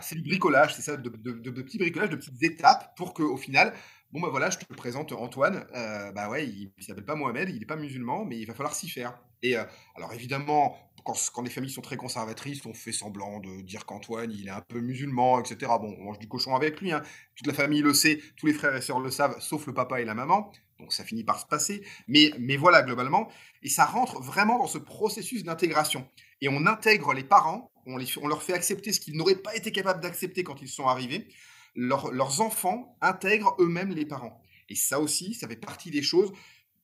[0.00, 3.74] C'est du bricolage, c'est ça, de, petits bricolages, de petites étapes pour qu'au final,
[4.12, 5.64] Bon, bah voilà, je te présente Antoine.
[5.74, 8.52] Euh, bah ouais, il, ne s'appelle pas Mohamed, il n'est pas musulman, mais il va
[8.52, 9.18] falloir s'y faire.
[9.42, 9.64] Et euh,
[9.96, 14.48] alors évidemment, quand, les familles sont très conservatrices, on fait semblant de dire qu'Antoine, il
[14.48, 15.72] est un peu musulman, etc.
[15.80, 16.92] Bon, on mange du cochon avec lui.
[16.92, 17.00] Hein.
[17.36, 20.02] Toute la famille le sait, tous les frères et sœurs le savent, sauf le papa
[20.02, 20.52] et la maman.
[20.78, 21.82] Donc ça finit par se passer.
[22.06, 23.30] Mais voilà, globalement.
[23.62, 26.06] Et ça rentre vraiment dans ce processus d'intégration.
[26.42, 27.96] Et on intègre les parents, on,
[28.28, 31.26] leur fait accepter ce qu'ils n'auraient pas été capables d'accepter quand ils sont arrivés
[31.74, 34.42] leurs enfants intègrent eux-mêmes les parents.
[34.68, 36.32] Et ça aussi, ça fait partie des choses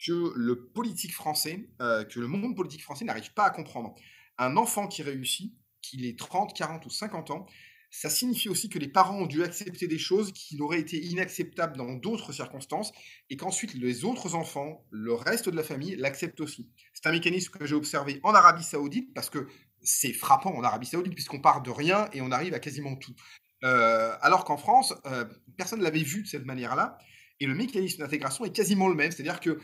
[0.04, 3.94] que le politique français, euh, que le monde politique français n'arrive pas à comprendre.
[4.38, 5.52] Un enfant qui réussit,
[5.82, 7.46] qu'il ait 30, 40 ou 50 ans,
[7.90, 11.76] ça signifie aussi que les parents ont dû accepter des choses qui n'auraient été inacceptables
[11.76, 12.92] dans d'autres circonstances
[13.30, 16.68] et qu'ensuite les autres enfants, le reste de la famille, l'acceptent aussi.
[17.00, 19.46] C'est un mécanisme que j'ai observé en Arabie saoudite parce que
[19.80, 23.14] c'est frappant en Arabie saoudite puisqu'on part de rien et on arrive à quasiment tout.
[23.62, 25.24] Euh, alors qu'en France, euh,
[25.56, 26.98] personne ne l'avait vu de cette manière-là.
[27.38, 29.12] Et le mécanisme d'intégration est quasiment le même.
[29.12, 29.60] C'est-à-dire que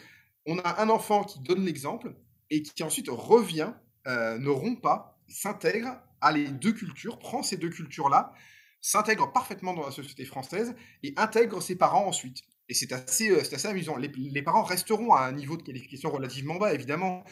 [0.46, 2.14] on a un enfant qui donne l'exemple
[2.50, 3.72] et qui ensuite revient,
[4.06, 8.32] euh, ne rompt pas, s'intègre à les deux cultures, prend ces deux cultures-là,
[8.80, 12.42] s'intègre parfaitement dans la société française et intègre ses parents ensuite.
[12.68, 13.96] Et c'est assez, assez amusant.
[13.96, 17.24] Les, parents resteront à un niveau de qualification relativement bas, évidemment.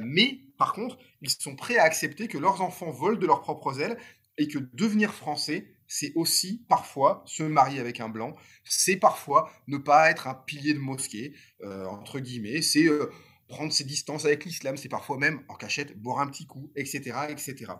[0.00, 3.80] mais par contre, ils sont prêts à accepter que leurs enfants volent de leurs propres
[3.80, 3.98] ailes
[4.38, 8.34] et que devenir français, c'est aussi parfois se marier avec un blanc,
[8.64, 13.10] c'est parfois ne pas être un pilier de mosquée, euh, entre guillemets, c'est euh,
[13.48, 17.26] prendre ses distances avec l'islam, c'est parfois même en cachette boire un petit coup, etc.
[17.28, 17.72] etc.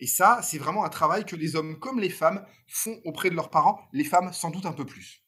[0.00, 3.34] Et ça, c'est vraiment un travail que les hommes comme les femmes font auprès de
[3.34, 5.22] leurs parents, les femmes sans doute un peu plus.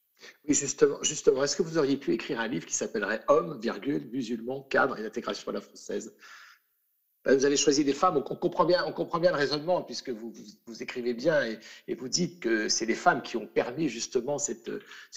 [0.47, 1.43] Oui, justement, justement.
[1.45, 5.05] Est-ce que vous auriez pu écrire un livre qui s'appellerait Homme, virgule, musulman, cadre et
[5.05, 6.13] intégration à la française?
[7.27, 10.33] Vous avez choisi des femmes, on comprend bien, le raisonnement puisque vous,
[10.81, 11.43] écrivez bien
[11.87, 14.71] et, vous dites que c'est les femmes qui ont permis justement cette,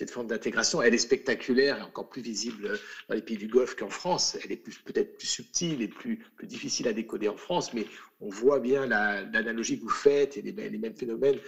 [0.10, 0.82] forme d'intégration.
[0.82, 2.78] Elle est spectaculaire et encore plus visible
[3.08, 4.38] dans les pays du Golfe qu'en France.
[4.44, 7.86] Elle est peut-être plus subtile et plus, difficile à décoder en France, mais
[8.20, 11.40] on voit bien l'analogie que vous faites et les, les mêmes phénomènes.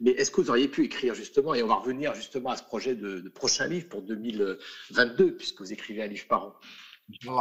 [0.00, 2.64] Mais est-ce que vous auriez pu écrire justement, et on va revenir justement à ce
[2.64, 6.54] projet de, prochain livre pour 2022, puisque vous écrivez un livre par an?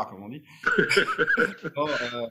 [0.09, 0.43] Comme on dit.
[1.78, 2.28] Euh,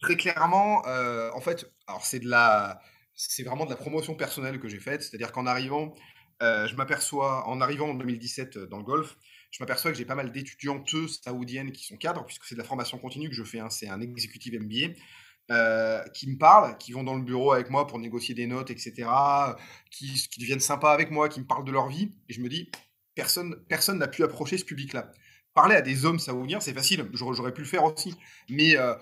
[0.00, 2.80] très clairement, euh, en fait, alors c'est de la,
[3.14, 5.02] c'est vraiment de la promotion personnelle que j'ai faite.
[5.02, 5.94] C'est-à-dire qu'en arrivant,
[6.42, 9.16] euh, je m'aperçois, en arrivant en 2017 dans le golf,
[9.50, 12.66] je m'aperçois que j'ai pas mal d'étudiantes saoudiennes qui sont cadres, puisque c'est de la
[12.66, 13.58] formation continue que je fais.
[13.58, 14.94] Hein, c'est un exécutif MBA.
[16.14, 19.08] qui me parlent, qui vont dans le bureau avec moi pour négocier des notes, etc.,
[19.90, 22.48] qui, qui deviennent sympas avec moi, qui me parlent de leur vie, et je me
[22.48, 22.70] dis,
[23.14, 25.10] personne personne n'a pu approcher ce public-là
[25.58, 28.14] parler à des hommes saoudiens, c'est facile, j'aurais pu le faire aussi.
[28.48, 28.94] Mais euh,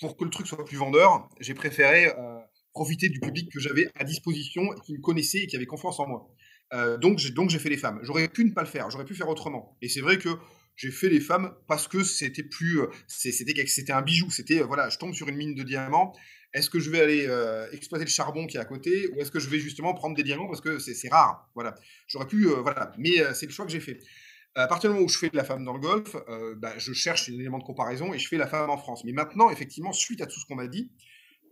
[0.00, 2.38] pour que le truc soit plus vendeur, j'ai préféré euh,
[2.72, 6.06] profiter du public que j'avais à disposition, qui me connaissait et qui avait confiance en
[6.06, 6.28] moi.
[6.74, 7.98] Euh, donc j'ai fait les femmes.
[8.04, 9.76] J'aurais pu ne pas le faire, j'aurais pu faire autrement.
[9.82, 10.28] Et c'est vrai que
[10.76, 12.78] j'ai fait les femmes parce que c'était plus,
[13.08, 14.30] c'était c'était un bijou.
[14.30, 16.12] C'était voilà, je tombe sur une mine de diamants.
[16.54, 17.28] Est-ce que je vais aller
[17.72, 20.22] exploiter le charbon qui est à côté ou est-ce que je vais justement prendre des
[20.22, 21.50] diamants parce que c'est rare?
[21.56, 21.74] Voilà,
[22.06, 23.98] j'aurais pu voilà, mais c'est le choix que j'ai fait.
[24.58, 26.72] À partir du moment où je fais de la femme dans le golf, euh, bah,
[26.78, 29.04] je cherche un élément de comparaison et je fais la femme en France.
[29.04, 30.90] Mais maintenant, effectivement, suite à tout ce qu'on m'a dit,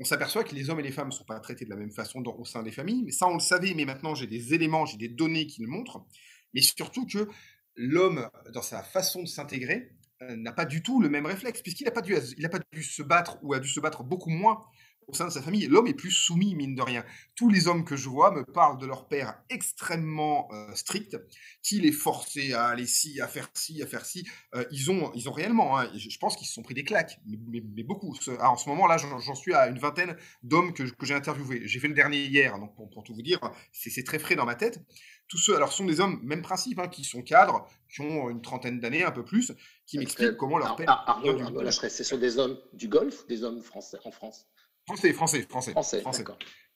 [0.00, 1.92] on s'aperçoit que les hommes et les femmes ne sont pas traités de la même
[1.92, 3.02] façon au sein des familles.
[3.04, 5.68] Mais ça, on le savait, mais maintenant, j'ai des éléments, j'ai des données qui le
[5.68, 6.06] montrent.
[6.54, 7.28] Mais surtout que
[7.76, 9.90] l'homme, dans sa façon de s'intégrer,
[10.22, 13.36] euh, n'a pas du tout le même réflexe, puisqu'il n'a pas, pas dû se battre
[13.42, 14.64] ou a dû se battre beaucoup moins
[15.08, 17.04] au sein de sa famille, l'homme est plus soumis, mine de rien.
[17.34, 21.16] Tous les hommes que je vois me parlent de leur père extrêmement euh, strict,
[21.62, 24.26] qui les forçait à aller ci, à faire ci, à faire ci.
[24.54, 27.20] Euh, ils, ont, ils ont réellement, hein, je pense qu'ils se sont pris des claques,
[27.26, 28.16] mais, beaucoup.
[28.38, 31.62] Ah, en ce moment, là, j'en suis à une vingtaine d'hommes que, j'ai interviewés.
[31.66, 33.40] J'ai fait le dernier hier, donc pour, tout vous dire,
[33.72, 34.80] c'est très frais dans ma tête.
[35.28, 38.42] Tous ceux, alors, sont des hommes, même principe, hein, qui sont cadres, qui ont une
[38.42, 39.52] trentaine d'années, un peu plus,
[39.86, 41.04] qui m'expliquent comment leur père.
[41.06, 44.46] Arnaud, ce sont des hommes du Golfe, des hommes français en France?
[44.86, 45.70] Français, français, français.
[45.72, 46.24] Français, français.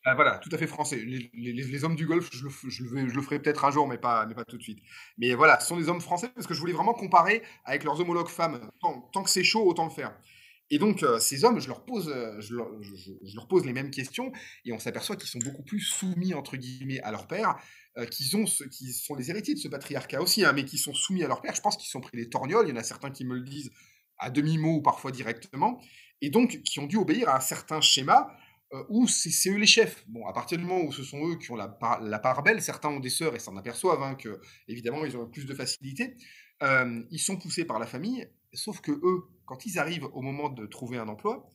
[0.04, 1.04] Ah, voilà, tout à fait français.
[1.04, 4.34] Les, hommes du golf, je le, je le, ferai peut-être un jour, mais pas, mais
[4.34, 4.78] pas tout de suite.
[5.18, 8.00] Mais voilà, ce sont des hommes français parce que je voulais vraiment comparer avec leurs
[8.00, 8.70] homologues femmes.
[8.80, 10.16] Tant, que c'est chaud, autant le faire.
[10.70, 13.72] Et donc, euh, ces hommes, je leur, pose, euh, je, leur, je, leur, pose les
[13.72, 14.32] mêmes questions
[14.64, 17.56] et on s'aperçoit qu'ils sont beaucoup plus soumis, entre guillemets, à leur père,
[17.96, 20.78] euh, qu'ils ont ce, qui sont les héritiers de ce patriarcat aussi, hein, mais qui
[20.78, 21.54] sont soumis à leur père.
[21.54, 22.66] Je pense qu'ils sont pris les torgnoles.
[22.66, 23.70] Il y en a certains qui me le disent
[24.18, 25.80] à demi-mot ou parfois directement,
[26.20, 28.36] et donc qui ont dû obéir à un certain schéma
[28.74, 30.04] euh, où c'est eux les chefs.
[30.08, 32.90] Bon, à partir du moment où ce sont eux qui ont la part, belle, certains
[32.90, 36.16] ont des sœurs et s'en aperçoivent hein, que, évidemment, ils ont plus de facilité.
[36.62, 40.50] Euh, ils sont poussés par la famille, sauf que eux, quand ils arrivent au moment
[40.50, 41.48] de trouver un emploi,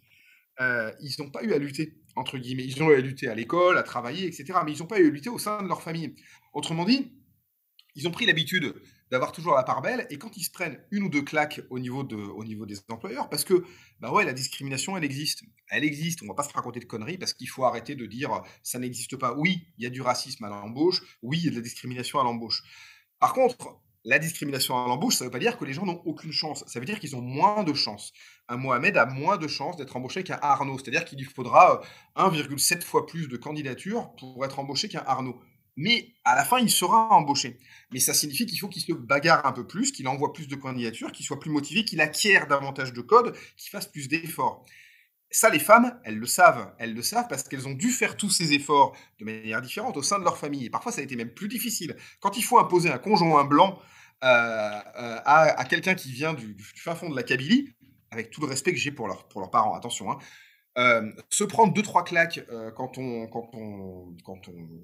[0.59, 2.65] euh, ils n'ont pas eu à lutter, entre guillemets.
[2.65, 4.59] Ils ont eu à lutter à l'école, à travailler, etc.
[4.65, 6.15] Mais ils n'ont pas eu à lutter au sein de leur famille.
[6.53, 7.11] Autrement dit,
[7.95, 8.73] ils ont pris l'habitude
[9.13, 11.77] d'avoir toujours la part belle, et quand ils se prennent une ou deux claques au
[11.77, 13.63] niveau, de, au niveau des employeurs, parce que,
[13.99, 15.43] bah ouais, la discrimination, elle existe.
[15.69, 18.41] Elle existe, on va pas se raconter de conneries, parce qu'il faut arrêter de dire
[18.63, 19.35] ça n'existe pas.
[19.37, 22.19] Oui, il y a du racisme à l'embauche, oui, il y a de la discrimination
[22.19, 22.63] à l'embauche.
[23.19, 26.01] Par contre, la discrimination à l'embauche, ça ne veut pas dire que les gens n'ont
[26.05, 26.63] aucune chance.
[26.65, 28.13] Ça veut dire qu'ils ont moins de chances.
[28.47, 30.79] Un Mohamed a moins de chances d'être embauché qu'un Arnaud.
[30.79, 31.81] C'est-à-dire qu'il lui faudra
[32.15, 35.39] 1,7 fois plus de candidatures pour être embauché qu'un Arnaud
[35.75, 37.59] mais à la fin, il sera embauché.
[37.91, 40.55] Mais ça signifie qu'il faut qu'il se bagarre un peu plus, qu'il envoie plus de
[40.55, 44.65] candidatures, qu'il soit plus motivé, qu'il acquiert davantage de codes, qu'il fasse plus d'efforts.
[45.31, 46.73] Ça, les femmes, elles le savent.
[46.77, 50.03] Elles le savent parce qu'elles ont dû faire tous ces efforts de manière différente au
[50.03, 50.65] sein de leur famille.
[50.65, 51.95] Et parfois, ça a été même plus difficile.
[52.19, 53.79] Quand il faut imposer un conjoint blanc
[54.23, 57.73] euh, euh, à, quelqu'un qui vient du, fin fond de la Kabylie,
[58.11, 60.19] avec tout le respect que j'ai pour, pour leurs parents, attention, hein,
[60.75, 63.29] se prendre deux trois claques euh, quand, on,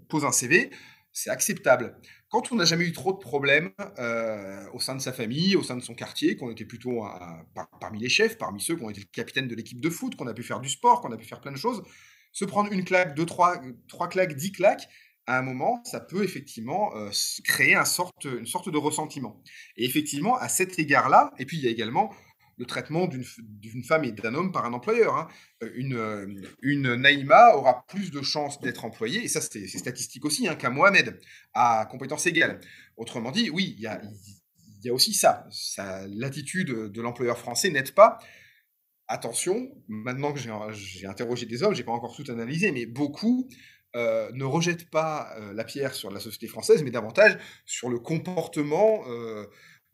[0.08, 0.70] pose un CV,
[1.12, 1.98] c'est acceptable.
[2.30, 5.64] Quand on n'a jamais eu trop de problèmes euh, au sein de sa famille, au
[5.64, 7.04] sein de son quartier, qu'on était plutôt
[7.82, 10.28] parmi les chefs, parmi ceux qui ont été le capitaine de l'équipe de foot, qu'on
[10.28, 11.82] a pu faire du sport, qu'on a pu faire plein de choses,
[12.32, 14.88] se prendre une claque, deux, trois, trois claques, dix claques,
[15.26, 16.92] à un moment, ça peut effectivement
[17.44, 19.44] créer une sorte de ressentiment.
[19.78, 22.12] Et effectivement, à cet égard-là, et puis il y a également
[22.60, 25.16] le traitement d'une femme et d'un homme par un employeur.
[25.16, 25.28] Hein.
[25.64, 26.28] Euh, une, euh,
[26.62, 30.70] une Naïma aura plus de chances d'être employée, et ça c'est statistique aussi, hein, qu'un
[30.70, 31.20] Mohamed,
[31.53, 32.60] à compétences égales.
[32.97, 35.47] Autrement dit, oui, il y a, aussi ça.
[35.51, 38.20] ça L'attitude de l'employeur français n'aide pas.
[39.07, 43.49] Attention, maintenant que j'ai interrogé des hommes, j'ai pas encore tout analysé, mais beaucoup
[43.95, 49.03] euh, ne rejettent pas la pierre sur la société française, mais davantage sur le comportement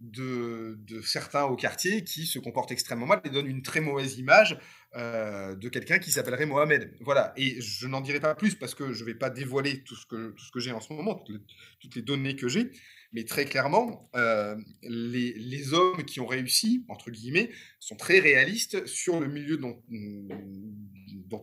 [0.02, 4.58] de, certains au quartier qui se comportent extrêmement mal et donnent une très mauvaise image
[4.96, 6.94] euh, de quelqu'un qui s'appellerait Mohamed.
[7.02, 9.96] Voilà, et je n'en dirai pas plus parce que je ne vais pas dévoiler tout
[9.96, 12.72] ce que, j'ai en ce moment, toutes les, données que j'ai,
[13.14, 19.20] mais très clairement, euh, les, hommes qui ont réussi, entre guillemets, sont très réalistes sur
[19.20, 19.82] le milieu dont,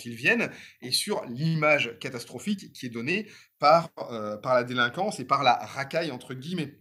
[0.05, 0.51] ils viennent
[0.81, 3.29] et sur l'image catastrophique qui est donnée
[3.59, 6.79] par, euh, par la délinquance et par la racaille, entre guillemets.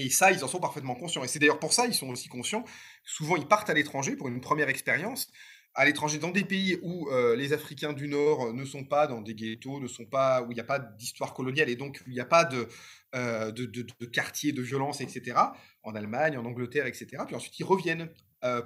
[0.00, 1.22] Et ça, ils en sont parfaitement conscients.
[1.22, 2.64] Et c'est d'ailleurs pour ça qu'ils sont aussi conscients.
[3.04, 5.30] Souvent, ils partent à l'étranger pour une première expérience.
[5.80, 9.06] À l'étranger, dans des pays où euh, les Africains du Nord euh, ne sont pas
[9.06, 12.02] dans des ghettos, ne sont pas, où il n'y a pas d'histoire coloniale et donc
[12.06, 12.68] il n'y a pas de,
[13.14, 15.38] euh, de, de, de quartiers de violence, etc.
[15.82, 17.22] En Allemagne, en Angleterre, etc.
[17.26, 18.10] Puis ensuite, ils reviennent.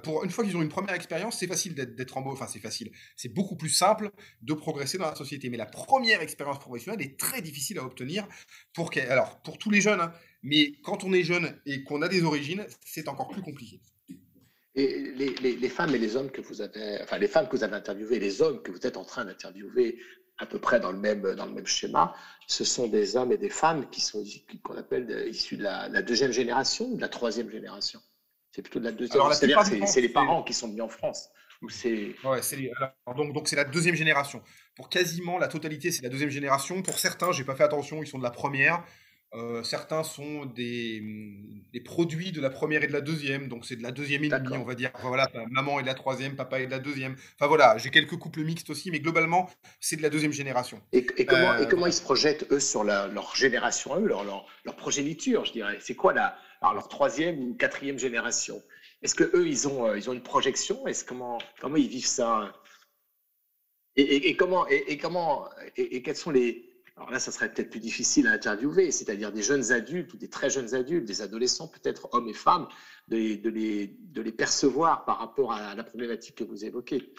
[0.03, 2.33] pour une fois qu'ils ont une première expérience, c'est facile d'être en beau.
[2.33, 2.91] Enfin, c'est facile.
[3.15, 4.11] C'est beaucoup plus simple
[4.41, 5.49] de progresser dans la société.
[5.49, 8.27] Mais la première expérience professionnelle est très difficile à obtenir
[8.73, 10.01] pour, alors, pour tous les jeunes.
[10.01, 10.11] Hein,
[10.43, 13.79] mais quand on est jeune et qu'on a des origines, c'est encore plus compliqué.
[14.77, 17.75] Et les, femmes et les hommes que vous avez, enfin les femmes que vous avez
[17.75, 19.97] interviewées, les hommes que vous êtes en train d'interviewer,
[20.37, 22.13] à peu près dans le même dans le même schéma,
[22.47, 24.21] ce sont des hommes et des femmes qui sont
[24.63, 28.01] qu'on appelle issus de la, deuxième génération ou de la troisième génération.
[28.51, 29.23] C'est plutôt de la deuxième.
[29.31, 31.29] C'est-à-dire c'est les parents qui sont venus en France.
[31.69, 32.13] c'est
[33.15, 34.41] donc donc c'est la deuxième génération.
[34.75, 36.81] Pour quasiment la totalité, c'est la deuxième génération.
[36.81, 38.83] Pour certains, j'ai pas fait attention, ils sont de la première.
[39.33, 41.03] Euh, certains sont des,
[41.73, 44.29] des, produits de la première et de la deuxième, donc c'est de la deuxième et
[44.29, 44.91] demie, on va dire.
[45.01, 47.15] Voilà, maman est de la troisième, papa est de la deuxième.
[47.37, 49.49] Enfin voilà, j'ai quelques couples mixtes aussi, mais globalement,
[49.81, 50.81] c'est de la deuxième génération.
[50.93, 54.75] Et, comment, et euh, comment, ils se projettent, eux, sur leur génération, eux, leur, leur,
[54.77, 55.77] progéniture, je dirais?
[55.81, 58.63] C'est quoi la, alors, leur troisième ou quatrième génération?
[59.01, 60.87] Est-ce que eux, ils ont, euh, ils ont une projection?
[60.87, 62.53] Est-ce comment, comment ils vivent ça?
[63.97, 66.64] Et, et, comment, et, comment, et, quels sont les,
[66.97, 70.29] alors là, ça serait peut-être plus difficile à interviewer, c'est-à-dire des jeunes adultes ou des
[70.29, 72.67] très jeunes adultes, des adolescents, peut-être hommes et femmes,
[73.09, 77.13] de les, de, les, de les, percevoir par rapport à la problématique que vous évoquez.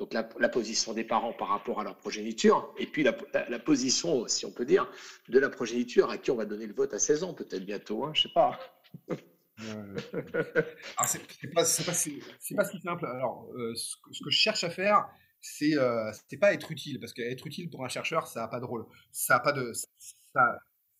[0.00, 3.12] Donc la, position des parents par rapport à leur progéniture, et puis la,
[3.58, 4.90] position, si on peut dire,
[5.28, 8.06] de la progéniture à qui on va donner le vote à 16 ans, peut-être bientôt,
[8.06, 8.58] hein, je ne sais pas.
[11.06, 12.22] c'est pas, pas, si
[12.82, 13.04] simple.
[13.04, 15.06] Alors, euh, ce, que je cherche à faire,
[15.40, 18.64] c'est euh, pas être utile parce qu'être utile pour un chercheur ça n'a pas de
[18.64, 18.86] rôle.
[19.10, 19.88] Ça a pas de ça,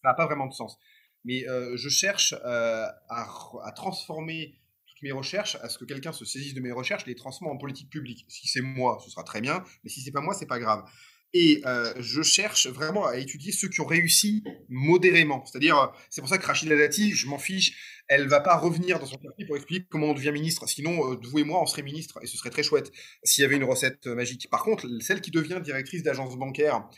[0.02, 0.78] ça pas vraiment de sens.
[1.24, 3.28] Mais euh, je cherche euh, à,
[3.64, 7.14] à, transformer toutes mes recherches à ce que quelqu'un se saisisse de mes recherches les
[7.14, 8.24] transforme en politique publique.
[8.28, 10.84] Si c'est moi ce sera très bien mais si c'est pas moi c'est pas grave
[11.32, 11.62] Et
[11.98, 15.44] je cherche vraiment à étudier ceux qui ont réussi modérément.
[15.46, 19.06] C'est-à-dire, c'est pour ça que Rachida Dati, je m'en fiche, elle va pas revenir dans
[19.06, 20.68] son parti pour expliquer comment on devient ministre.
[20.68, 22.90] Sinon, vous et moi, on serait ministre, et ce serait très chouette
[23.22, 24.48] s'il y avait une recette magique.
[24.50, 26.88] Par contre, celle qui devient directrice d'agence bancaire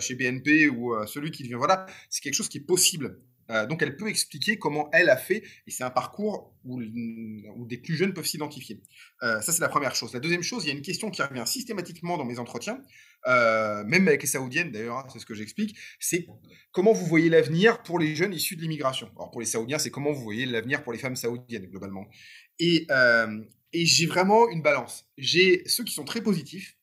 [0.00, 1.54] chez BNP ou celui qui devient...
[1.54, 3.20] Voilà, c'est quelque chose qui est possible.
[3.50, 6.80] Euh, donc elle peut expliquer comment elle a fait, et c'est un parcours où,
[7.66, 8.80] des plus jeunes peuvent s'identifier.
[9.22, 10.12] Euh, ça, c'est la première chose.
[10.14, 12.80] La deuxième chose, il y a une question qui revient systématiquement dans mes entretiens,
[13.26, 16.26] euh, même avec les Saoudiennes d'ailleurs, hein, c'est ce que j'explique, c'est
[16.72, 19.10] comment vous voyez l'avenir pour les jeunes issus de l'immigration.
[19.16, 22.06] Alors pour les Saoudiens, c'est comment vous voyez l'avenir pour les femmes saoudiennes, globalement.
[22.58, 22.86] Et,
[23.72, 25.06] et j'ai vraiment une balance.
[25.16, 26.76] J'ai ceux qui sont très positifs,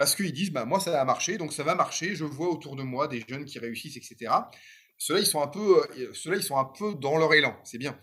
[0.00, 2.74] parce qu'ils disent, bah, moi, ça a marché, donc ça va marcher, je vois autour
[2.74, 4.32] de moi des jeunes qui réussissent, etc.
[5.00, 7.98] Ceux-là, ils sont un peu, euh, ils sont un peu dans leur élan, c'est bien.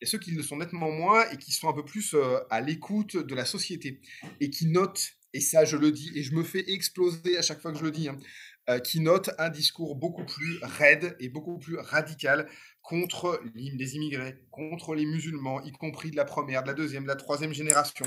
[0.00, 2.60] A ceux qui le sont nettement moins et qui sont un peu plus euh, à
[2.60, 4.00] l'écoute de la société
[4.40, 7.60] et qui notent, et ça je le dis, et je me fais exploser à chaque
[7.60, 8.16] fois que je le dis, hein,
[8.70, 12.48] euh, qui notent un discours beaucoup plus raide et beaucoup plus radical
[12.86, 17.08] contre les immigrés, contre les musulmans, y compris de la première, de la deuxième, de
[17.08, 18.06] la troisième génération,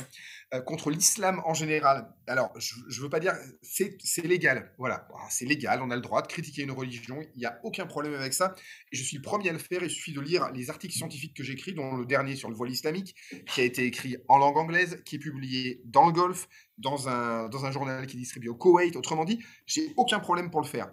[0.54, 2.08] euh, contre l'islam en général.
[2.28, 6.22] Alors, je ne veux pas dire, c'est légal, voilà, c'est légal, on a le droit
[6.22, 8.56] de critiquer une religion, il n'y a aucun problème avec ça,
[8.94, 11.44] je suis le premier à le faire, il suffit de lire les articles scientifiques que
[11.44, 13.16] j'écris, dont le dernier sur le voile islamique,
[13.48, 17.50] qui a été écrit en langue anglaise, qui est publié dans le Golfe, dans un,
[17.50, 20.68] dans un journal qui est distribué au Koweït, autrement dit, j'ai aucun problème pour le
[20.68, 20.90] faire.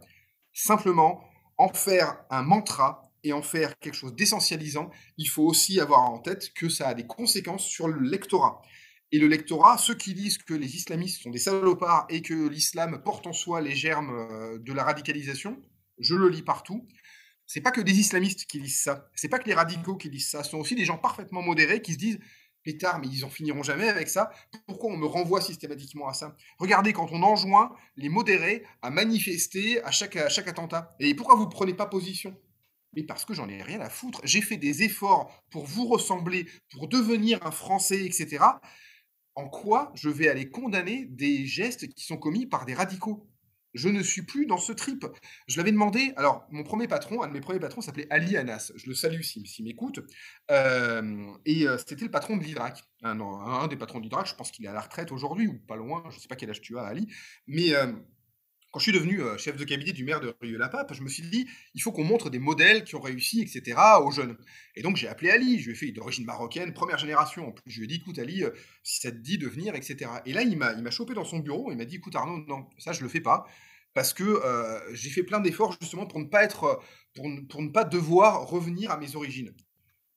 [0.52, 1.22] Simplement,
[1.56, 6.20] en faire un mantra, et en faire quelque chose d'essentialisant, il faut aussi avoir en
[6.20, 8.62] tête que ça a des conséquences sur le lectorat.
[9.10, 13.02] Et le lectorat, ceux qui disent que les islamistes sont des salopards et que l'islam
[13.04, 15.60] porte en soi les germes euh, de la radicalisation,
[15.98, 16.86] je le lis partout.
[17.46, 20.30] C'est pas que des islamistes qui disent ça, c'est pas que les radicaux qui disent
[20.30, 22.20] ça, ce sont aussi des gens parfaitement modérés qui se disent
[22.62, 24.30] pétard, mais ils en finiront jamais avec ça.
[24.66, 26.36] Pourquoi on me renvoie systématiquement à ça?
[26.58, 30.94] Regardez, quand on enjoint les modérés à manifester à chaque, à chaque attentat.
[31.00, 32.36] Et pourquoi vous ne prenez pas position?
[32.96, 34.20] Mais parce que j'en ai rien à foutre.
[34.24, 38.44] J'ai fait des efforts pour vous ressembler, pour devenir un Français, etc.
[39.34, 43.28] En quoi je vais aller condamner des gestes qui sont commis par des radicaux?
[43.74, 45.04] Je ne suis plus dans ce trip.
[45.46, 46.14] Je l'avais demandé.
[46.16, 48.72] Alors, mon premier patron, un de mes premiers patrons s'appelait Ali Anas.
[48.74, 50.00] Je le salue s'il m'écoute.
[50.50, 52.82] Euh, et euh, c'était le patron de l'Idrac.
[53.02, 54.26] Un, des patrons de l'Idrac.
[54.26, 56.02] Je pense qu'il est à la retraite aujourd'hui ou pas loin.
[56.08, 57.06] Je ne sais pas quel âge tu as, Ali.
[57.46, 57.92] Mais euh,
[58.76, 61.22] quand je suis devenu euh, chef de cabinet du maire de Rieux-la-Pape, je me suis
[61.22, 64.36] dit, il faut qu'on montre des modèles qui ont réussi, etc., aux jeunes.
[64.74, 67.48] Et donc j'ai appelé Ali, je lui ai fait d'origine marocaine, première génération.
[67.48, 68.50] En plus, je lui ai dit, écoute Ali, euh,
[68.82, 70.10] si ça te dit de venir, etc.
[70.26, 72.92] Et là, il m'a, chopé dans son bureau, il m'a dit, écoute Arnaud, non, ça
[72.92, 73.46] je le fais pas,
[73.94, 76.78] parce que euh, j'ai fait plein d'efforts justement pour ne pas être,
[77.14, 79.54] pour ne pas devoir revenir à mes origines.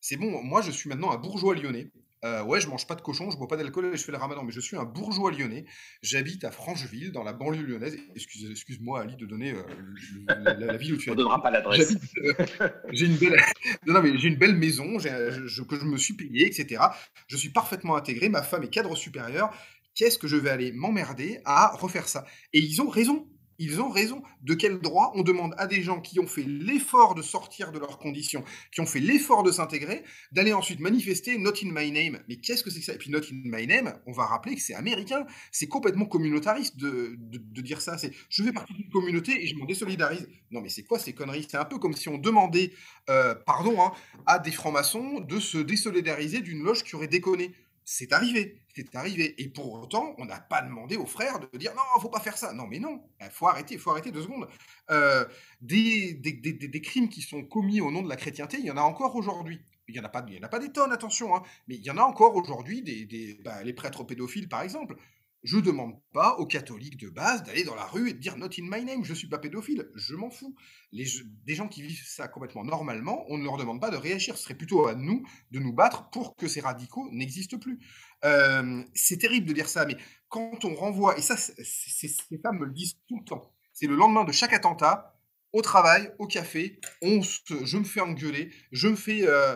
[0.01, 1.93] C'est bon, moi je suis maintenant un bourgeois lyonnais.
[2.25, 4.17] Euh, ouais, je mange pas de cochon, je bois pas d'alcool et je fais le
[4.17, 5.65] ramadan, mais je suis un bourgeois lyonnais.
[6.01, 7.97] J'habite à Francheville, dans la banlieue lyonnaise.
[8.15, 9.63] Excuse, excuse-moi, Ali, de donner euh,
[10.27, 11.11] la, ville où tu es.
[11.11, 11.95] On ne donnera pas l'adresse.
[12.17, 12.33] Euh,
[12.91, 13.41] j'ai une belle,
[13.87, 16.83] non, mais j'ai une belle maison que je me suis payé, etc.
[17.27, 18.27] Je suis parfaitement intégré.
[18.27, 19.51] Ma femme est cadre supérieur.
[19.95, 22.25] Qu'est-ce que je vais aller m'emmerder à refaire ça?
[22.53, 23.27] Et ils ont raison
[23.59, 24.23] ils ont raison.
[24.41, 27.79] De quel droit on demande à des gens qui ont fait l'effort de sortir de
[27.79, 32.19] leurs conditions, qui ont fait l'effort de s'intégrer, d'aller ensuite manifester Not in my name?
[32.27, 32.93] Mais qu'est-ce que c'est que ça?
[32.93, 35.25] Et puis Not in my name, on va rappeler que c'est américain.
[35.51, 37.17] C'est complètement communautariste de,
[37.61, 37.97] dire ça.
[37.97, 40.27] C'est je fais partie d'une communauté et je m'en désolidarise.
[40.51, 41.45] Non mais c'est quoi ces conneries?
[41.49, 42.71] C'est un peu comme si on demandait,
[43.09, 43.91] euh, pardon, hein,
[44.25, 47.53] à des francs-maçons de se désolidariser d'une loge qui aurait déconné
[47.91, 49.35] c'est arrivé, c'est arrivé.
[49.41, 52.37] Et pour autant, on n'a pas demandé aux frères de dire non, faut pas faire
[52.37, 52.53] ça.
[52.53, 54.47] Non, mais non, il faut arrêter, faut arrêter deux secondes.
[54.91, 55.25] Euh,
[55.61, 58.81] des, des, crimes qui sont commis au nom de la chrétienté, il y en a
[58.81, 59.61] encore aujourd'hui.
[59.87, 61.89] Il n'y en, a pas, en a pas des tonnes, attention, hein, mais il y
[61.89, 64.95] en a encore aujourd'hui, des, bah, les prêtres pédophiles, par exemple.
[65.43, 68.35] Je ne demande pas aux catholiques de base d'aller dans la rue et de dire
[68.35, 70.53] Not in my name, je ne suis pas pédophile, je m'en fous.
[70.91, 71.05] Les,
[71.45, 74.37] des gens qui vivent ça complètement normalement, on ne leur demande pas de réagir.
[74.37, 77.79] Ce serait plutôt à nous de nous battre pour que ces radicaux n'existent plus.
[78.25, 79.95] Euh, c'est terrible de dire ça, mais
[80.27, 83.95] quand on renvoie, et ça, ces femmes me le disent tout le temps, c'est le
[83.95, 85.15] lendemain de chaque attentat,
[85.53, 89.55] au travail, au café, on je me fais engueuler, je me fais, euh,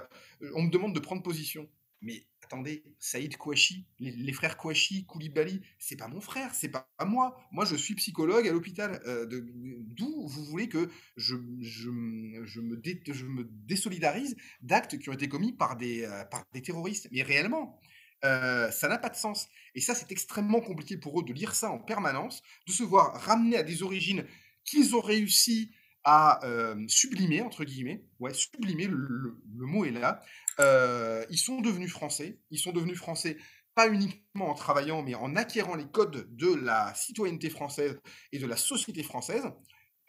[0.55, 1.69] on me demande de prendre position.
[2.01, 7.35] Mais attendez, Saïd Kouachi, les, frères Kouachi, Koulibaly, c'est pas mon frère, c'est pas moi.
[7.51, 9.01] Moi, je suis psychologue à l'hôpital.
[9.07, 16.03] Euh, d'où vous voulez que je, me, désolidarise d'actes qui ont été commis par des,
[16.03, 17.79] euh, terroristes Mais réellement,
[18.23, 19.47] euh, ça n'a pas de sens.
[19.73, 23.19] Et ça, c'est extrêmement compliqué pour eux de lire ça en permanence, de se voir
[23.19, 24.25] ramener à des origines
[24.63, 25.71] qu'ils ont réussi
[26.05, 26.39] à
[26.87, 30.21] sublimer, entre guillemets, ouais, sublimer, le, mot est là,
[30.59, 32.39] euh, ils sont devenus français.
[32.51, 33.37] Ils sont devenus français
[33.75, 37.99] pas uniquement en travaillant, mais en acquérant les codes de la citoyenneté française
[38.31, 39.45] et de la société française,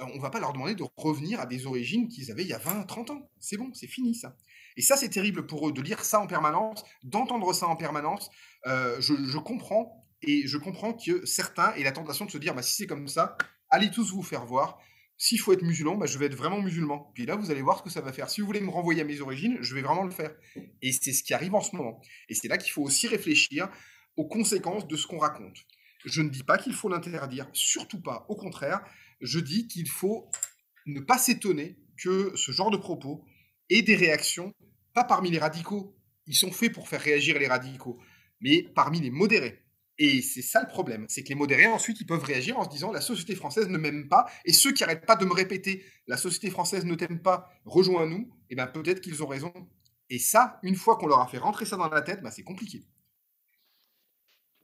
[0.00, 2.52] euh, on va pas leur demander de revenir à des origines qu'ils avaient il y
[2.52, 3.30] a 20, 30 ans.
[3.40, 4.36] C'est bon, c'est fini ça.
[4.76, 8.28] Et ça, c'est terrible pour eux de lire ça en permanence, d'entendre ça en permanence.
[8.66, 12.62] Euh, je, comprends, et je comprends que certains aient la tentation de se dire, bah,
[12.62, 13.36] si c'est comme ça,
[13.70, 14.78] allez tous vous faire voir.
[15.16, 17.10] S'il faut être musulman, bah, je vais être vraiment musulman.
[17.14, 18.28] Puis là, vous allez voir ce que ça va faire.
[18.28, 20.34] Si vous voulez me renvoyer à mes origines, je vais vraiment le faire.
[20.82, 22.00] Et c'est ce qui arrive en ce moment.
[22.28, 23.68] Et c'est là qu'il faut aussi réfléchir
[24.16, 25.56] aux conséquences de ce qu'on raconte.
[26.04, 28.26] Je ne dis pas qu'il faut l'interdire, surtout pas.
[28.28, 28.80] Au contraire,
[29.20, 30.30] je dis qu'il faut
[30.86, 33.24] ne pas s'étonner que ce genre de propos
[33.70, 34.52] ait des réactions,
[34.92, 35.96] pas parmi les radicaux.
[36.26, 37.98] Ils sont faits pour faire réagir les radicaux,
[38.40, 39.63] mais parmi les modérés.
[39.98, 42.68] Et c'est ça le problème, c'est que les modérés, ensuite, ils peuvent réagir en se
[42.68, 45.84] disant la société française ne m'aime pas, et ceux qui n'arrêtent pas de me répéter
[46.08, 49.52] la société française ne t'aime pas, rejoins-nous, et bien peut-être qu'ils ont raison.
[50.10, 52.42] Et ça, une fois qu'on leur a fait rentrer ça dans la tête, ben, c'est
[52.42, 52.82] compliqué.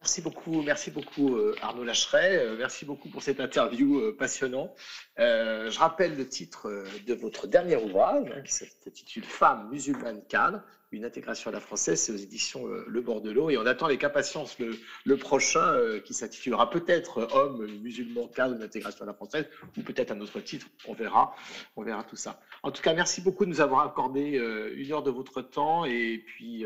[0.02, 2.38] Merci beaucoup, merci beaucoup euh, Arnaud Lacheret.
[2.38, 4.74] Euh, merci beaucoup pour cette interview euh, passionnante.
[5.18, 11.04] je rappelle le titre de votre dernier ouvrage hein, qui s'intitule Femmes musulmanes cadres, une
[11.04, 13.50] intégration à la française, c'est aux éditions Le Bordelot.
[13.50, 15.76] Et on attend avec impatience le, prochain
[16.06, 19.44] qui s'intitulera peut-être Hommes musulmans cadres, une intégration à la française,
[19.76, 20.66] ou peut-être un autre titre.
[20.88, 21.36] On verra,
[21.76, 22.40] on verra tout ça.
[22.62, 24.40] En tout cas, merci beaucoup de nous avoir accordé
[24.74, 26.64] une heure de votre temps et puis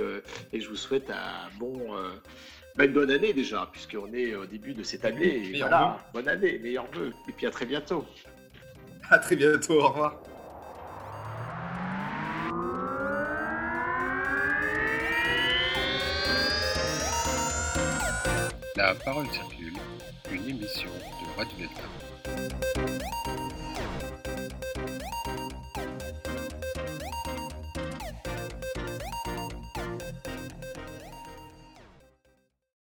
[0.53, 1.97] et je vous souhaite un bon
[2.77, 5.51] bah, une bonne année déjà, puisqu'on est au début de cette année.
[5.53, 7.13] Et voilà, bonne année, meilleurs vœux.
[7.29, 8.05] Et puis à très bientôt.
[9.11, 10.17] À très bientôt, au revoir.
[18.77, 19.75] La parole circule,
[20.33, 23.54] une émission de Radio Delta.